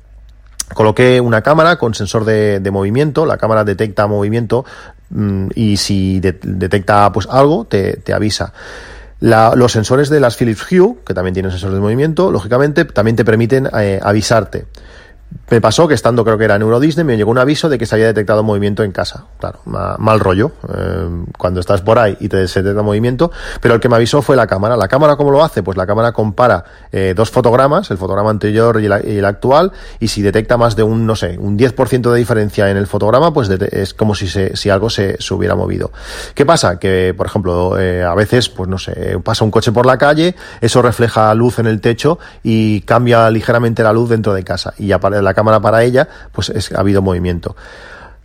coloqué 0.74 1.20
una 1.20 1.42
cámara 1.42 1.78
con 1.78 1.94
sensor 1.94 2.26
de, 2.26 2.70
movimiento, 2.72 3.26
la 3.26 3.38
cámara 3.38 3.64
detecta 3.64 4.08
movimiento 4.08 4.66
mm, 5.10 5.48
y 5.56 5.78
si 5.78 6.20
detecta 6.20 7.12
pues 7.12 7.28
algo 7.30 7.66
te, 7.66 7.98
te 7.98 8.14
avisa. 8.14 8.54
Los 9.20 9.74
sensores 9.74 10.10
de 10.10 10.22
las 10.22 10.38
Philips 10.38 10.72
Hue, 10.72 10.96
que 11.06 11.14
también 11.14 11.34
tienen 11.34 11.52
sensores 11.52 11.76
de 11.76 11.82
movimiento, 11.82 12.32
lógicamente 12.32 12.86
también 12.86 13.18
te 13.18 13.26
permiten 13.26 13.68
eh, 13.78 14.00
avisarte. 14.02 14.68
Me 15.50 15.62
pasó 15.62 15.88
que 15.88 15.96
estando, 15.96 16.24
creo 16.24 16.38
que 16.38 16.44
era 16.44 16.56
en 16.56 16.62
Euro 16.62 16.80
Disney, 16.80 17.04
me 17.04 17.18
llegó 17.18 17.32
un 17.32 17.40
aviso 17.40 17.70
de 17.70 17.80
que 17.80 17.88
se 17.88 17.96
había 17.96 18.06
detectado 18.06 18.44
movimiento 18.44 18.84
en 18.84 18.92
casa. 18.92 19.26
Claro, 19.40 19.60
mal 19.66 20.20
rollo, 20.20 20.52
eh, 20.72 21.26
cuando 21.38 21.60
estás 21.60 21.82
por 21.82 21.98
ahí 21.98 22.16
y 22.20 22.30
te 22.30 22.38
detecta 22.38 22.84
movimiento, 22.84 23.32
pero 23.60 23.74
el 23.74 23.80
que 23.80 23.90
me 23.90 23.96
avisó 23.96 24.22
fue 24.22 24.36
la 24.36 24.46
cámara. 24.46 24.78
¿La 24.78 24.88
cámara 24.88 25.16
cómo 25.16 25.32
lo 25.32 25.44
hace? 25.44 25.64
Pues 25.64 25.76
la 25.76 25.88
cámara 25.88 26.12
compara 26.12 26.64
eh, 26.92 27.14
dos 27.16 27.32
fotogramas, 27.32 27.90
el 27.90 27.98
fotograma 27.98 28.30
anterior 28.30 28.80
y, 28.80 28.86
el 28.86 29.26
actual, 29.26 29.72
y 30.00 30.10
si 30.10 30.22
detecta 30.22 30.56
más 30.58 30.76
de 30.76 30.84
un, 30.84 31.08
no 31.08 31.16
sé, 31.16 31.38
un 31.40 31.58
10% 31.58 32.12
de 32.12 32.18
diferencia 32.18 32.70
en 32.70 32.78
el 32.78 32.86
fotograma, 32.86 33.34
pues 33.34 33.50
es 33.50 33.96
como 33.96 34.14
si, 34.14 34.28
se, 34.28 34.56
si 34.56 34.70
algo 34.70 34.90
se, 34.90 35.18
hubiera 35.32 35.56
movido. 35.56 35.92
¿Qué 36.36 36.46
pasa? 36.46 36.78
Que, 36.78 37.16
por 37.18 37.26
ejemplo, 37.26 37.80
eh, 37.80 38.04
a 38.04 38.14
veces, 38.14 38.50
pues 38.50 38.70
no 38.70 38.78
sé, 38.78 39.18
pasa 39.24 39.44
un 39.44 39.52
coche 39.52 39.72
por 39.72 39.88
la 39.88 39.98
calle, 39.98 40.36
eso 40.62 40.82
refleja 40.84 41.34
luz 41.34 41.58
en 41.58 41.66
el 41.66 41.82
techo 41.82 42.20
y 42.44 42.82
cambia 42.82 43.32
ligeramente 43.32 43.82
la 43.82 43.94
luz 43.94 44.10
dentro 44.10 44.34
de 44.34 44.44
casa. 44.44 44.74
Y 44.78 44.88
ya 44.88 45.00
la 45.10 45.34
cámara 45.40 45.60
para 45.60 45.84
ella, 45.84 46.08
pues 46.32 46.50
es, 46.50 46.72
ha 46.72 46.80
habido 46.80 47.02
movimiento. 47.02 47.56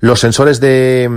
Los 0.00 0.20
sensores 0.20 0.60
de, 0.60 1.08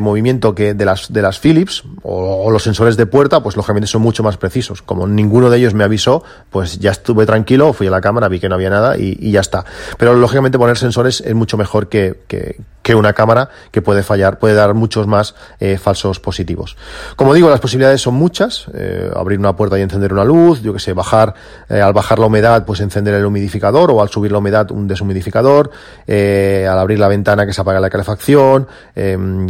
movimiento 0.00 0.54
que 0.54 0.74
de 0.74 0.84
las, 0.84 1.12
de 1.12 1.20
las 1.20 1.40
Philips 1.40 1.82
o, 2.04 2.48
los 2.50 2.62
sensores 2.62 2.96
de 2.96 3.04
puerta, 3.06 3.42
pues 3.42 3.56
lógicamente 3.56 3.88
son 3.88 4.02
mucho 4.02 4.22
más 4.22 4.36
precisos. 4.36 4.82
Como 4.82 5.08
ninguno 5.08 5.50
de 5.50 5.58
ellos 5.58 5.74
me 5.74 5.82
avisó, 5.82 6.22
pues 6.50 6.78
ya 6.78 6.92
estuve 6.92 7.26
tranquilo, 7.26 7.72
fui 7.72 7.88
a 7.88 7.90
la 7.90 8.00
cámara, 8.00 8.28
vi 8.28 8.38
que 8.38 8.48
no 8.48 8.54
había 8.54 8.70
nada 8.70 8.96
y, 8.96 9.16
y 9.18 9.32
ya 9.32 9.40
está. 9.40 9.64
Pero 9.98 10.14
lógicamente 10.14 10.58
poner 10.58 10.78
sensores 10.78 11.22
es 11.22 11.34
mucho 11.34 11.56
mejor 11.56 11.88
que, 11.88 12.20
que, 12.28 12.60
que 12.86 12.94
una 12.94 13.14
cámara 13.14 13.48
que 13.72 13.82
puede 13.82 14.04
fallar, 14.04 14.38
puede 14.38 14.54
dar 14.54 14.72
muchos 14.74 15.08
más 15.08 15.34
eh, 15.58 15.76
falsos 15.76 16.20
positivos. 16.20 16.76
Como 17.16 17.34
digo, 17.34 17.50
las 17.50 17.58
posibilidades 17.58 18.00
son 18.00 18.14
muchas, 18.14 18.66
eh, 18.74 19.10
abrir 19.12 19.40
una 19.40 19.56
puerta 19.56 19.76
y 19.76 19.82
encender 19.82 20.12
una 20.12 20.22
luz, 20.22 20.62
yo 20.62 20.72
que 20.72 20.78
sé, 20.78 20.92
bajar, 20.92 21.34
eh, 21.68 21.80
al 21.80 21.92
bajar 21.92 22.20
la 22.20 22.26
humedad, 22.26 22.64
pues 22.64 22.78
encender 22.78 23.14
el 23.14 23.26
humidificador 23.26 23.90
o 23.90 24.00
al 24.00 24.08
subir 24.08 24.30
la 24.30 24.38
humedad 24.38 24.70
un 24.70 24.86
deshumidificador, 24.86 25.72
al 26.06 26.78
abrir 26.78 27.00
la 27.00 27.08
ventana 27.08 27.44
que 27.44 27.52
se 27.52 27.60
apaga 27.60 27.80
la 27.80 27.90
calefacción, 27.90 28.68
em, 28.94 29.48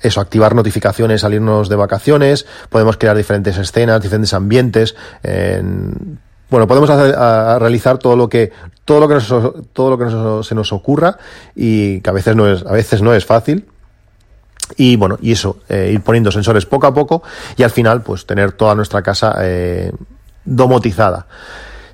eso, 0.00 0.22
activar 0.22 0.54
notificaciones, 0.54 1.20
salirnos 1.20 1.68
de 1.68 1.76
vacaciones, 1.76 2.46
podemos 2.70 2.96
crear 2.96 3.14
diferentes 3.14 3.58
escenas, 3.58 4.00
diferentes 4.00 4.32
ambientes, 4.32 4.96
bueno, 6.50 6.66
podemos 6.66 6.90
hacer, 6.90 7.14
realizar 7.60 7.98
todo 7.98 8.16
lo 8.16 8.28
que 8.28 8.52
todo 8.84 9.00
lo 9.00 9.08
que 9.08 9.14
nos, 9.14 9.28
todo 9.72 9.90
lo 9.90 9.98
que 9.98 10.44
se 10.46 10.54
nos 10.54 10.72
ocurra 10.72 11.18
y 11.54 12.00
que 12.00 12.10
a 12.10 12.12
veces 12.12 12.36
no 12.36 12.48
es 12.48 12.64
a 12.66 12.72
veces 12.72 13.02
no 13.02 13.14
es 13.14 13.24
fácil. 13.24 13.66
Y 14.76 14.94
bueno, 14.96 15.18
y 15.20 15.32
eso, 15.32 15.58
eh, 15.68 15.90
ir 15.92 16.00
poniendo 16.02 16.30
sensores 16.30 16.64
poco 16.64 16.86
a 16.86 16.94
poco 16.94 17.22
y 17.56 17.64
al 17.64 17.70
final 17.70 18.02
pues 18.02 18.24
tener 18.24 18.52
toda 18.52 18.74
nuestra 18.74 19.02
casa 19.02 19.36
eh, 19.40 19.92
domotizada. 20.44 21.26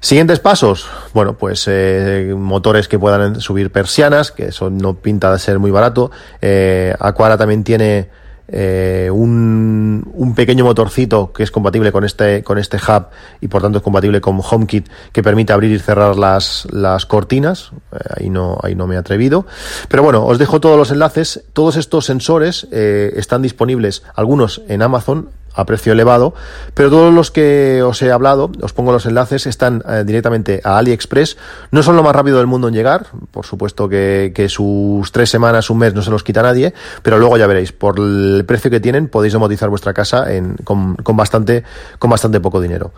Siguientes 0.01 0.41
pasos, 0.41 0.87
bueno, 1.15 1.37
pues 1.37 1.65
eh, 1.69 2.35
motores 2.37 2.87
que 2.87 2.99
puedan 2.99 3.41
subir 3.41 3.73
persianas, 3.73 4.31
que 4.31 4.47
eso 4.47 4.71
no 4.71 4.95
pinta 4.95 5.33
de 5.33 5.39
ser 5.39 5.59
muy 5.59 5.71
barato. 5.71 6.11
Eh, 6.41 6.95
Aquara 7.01 7.37
también 7.37 7.65
tiene 7.65 8.09
eh, 8.49 9.11
un, 9.13 10.09
un, 10.15 10.35
pequeño 10.35 10.65
motorcito 10.65 11.33
que 11.33 11.43
es 11.43 11.51
compatible 11.51 11.91
con 11.91 12.05
este, 12.05 12.45
con 12.45 12.59
este 12.59 12.77
hub 12.77 13.07
y 13.41 13.49
por 13.49 13.61
tanto 13.61 13.79
es 13.79 13.85
compatible 13.85 14.21
con 14.21 14.41
HomeKit 14.41 14.89
que 15.13 15.23
permite 15.23 15.53
abrir 15.53 15.73
y 15.73 15.79
cerrar 15.79 16.17
las, 16.17 16.67
las 16.71 17.07
cortinas. 17.07 17.73
Eh, 17.93 17.99
ahí, 18.19 18.31
no, 18.31 18.59
ahí 18.63 18.75
no 18.75 18.87
me 18.87 18.95
he 18.95 18.99
atrevido. 18.99 19.47
Pero 19.89 20.03
bueno, 20.03 20.25
os 20.25 20.39
dejo 20.39 20.61
todos 20.61 20.79
los 20.79 20.91
enlaces. 20.91 21.45
Todos 21.53 21.77
estos 21.77 22.05
sensores 22.05 22.69
eh, 22.71 23.13
están 23.17 23.43
disponibles, 23.43 24.05
algunos 24.15 24.63
en 24.69 24.83
Amazon, 24.83 25.31
a 25.57 25.65
precio 25.65 25.93
elevado, 25.93 26.35
pero 26.75 26.91
todos 26.91 27.13
los 27.13 27.31
que 27.31 27.83
os 27.83 28.01
he 28.03 28.13
hablado, 28.13 28.53
os 28.61 28.73
pongo 28.73 28.93
los 28.93 29.07
enlaces, 29.07 29.47
están 29.47 29.83
eh, 29.89 30.05
directamente 30.07 30.61
a 30.63 30.79
AliExpress. 30.79 31.37
No 31.71 31.83
son 31.83 31.97
lo 31.97 32.03
más 32.03 32.15
rápido 32.15 32.39
del 32.39 32.47
mundo 32.47 32.69
en 32.69 32.75
llegar, 32.75 33.07
por 33.31 33.47
supuesto 33.47 33.89
que, 33.89 34.47
sus 34.49 35.11
tres 35.11 35.29
semanas, 35.31 35.71
un 35.71 35.79
mes 35.79 35.95
no 35.95 36.03
se 36.03 36.11
los 36.11 36.23
quita 36.23 36.43
nadie, 36.43 36.73
pero 37.03 37.19
luego 37.19 37.37
ya 37.37 37.47
veréis, 37.47 37.73
por 37.73 37.99
el 37.99 38.45
precio 38.47 38.71
que 38.71 38.79
tienen 38.79 39.09
podéis 39.09 39.33
domotizar 39.33 39.71
vuestra 39.71 39.93
casa 39.93 40.33
en, 40.33 40.55
con, 40.63 40.95
con, 40.97 41.17
bastante, 41.17 41.65
con 41.99 42.11
bastante 42.11 42.39
poco 42.41 42.61
dinero. 42.61 42.93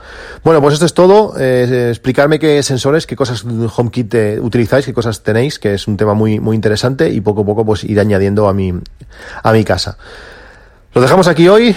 Bueno, 0.45 0.61
pues 0.61 0.75
esto 0.75 0.85
es 0.85 0.95
todo. 0.95 1.35
Eh, 1.39 1.89
explicarme 1.91 2.39
qué 2.39 2.63
sensores, 2.63 3.07
qué 3.07 3.17
cosas 3.17 3.45
HomeKit 3.45 4.15
eh, 4.15 4.41
utilizáis, 4.41 4.85
qué 4.85 4.93
cosas 4.93 5.23
tenéis, 5.23 5.59
que 5.59 5.75
es 5.75 5.87
un 5.87 5.97
tema 5.97 6.15
muy, 6.15 6.41
muy 6.41 6.57
interesante 6.57 7.09
y 7.09 7.21
poco 7.21 7.43
a 7.43 7.45
poco 7.45 7.65
pues 7.65 7.85
ir 7.85 7.99
añadiendo 8.01 8.49
a 8.49 8.53
mi, 8.53 8.73
a 9.43 9.53
mi 9.53 9.65
casa. 9.65 9.97
Lo 10.95 11.01
dejamos 11.01 11.29
aquí 11.29 11.49
hoy. 11.49 11.77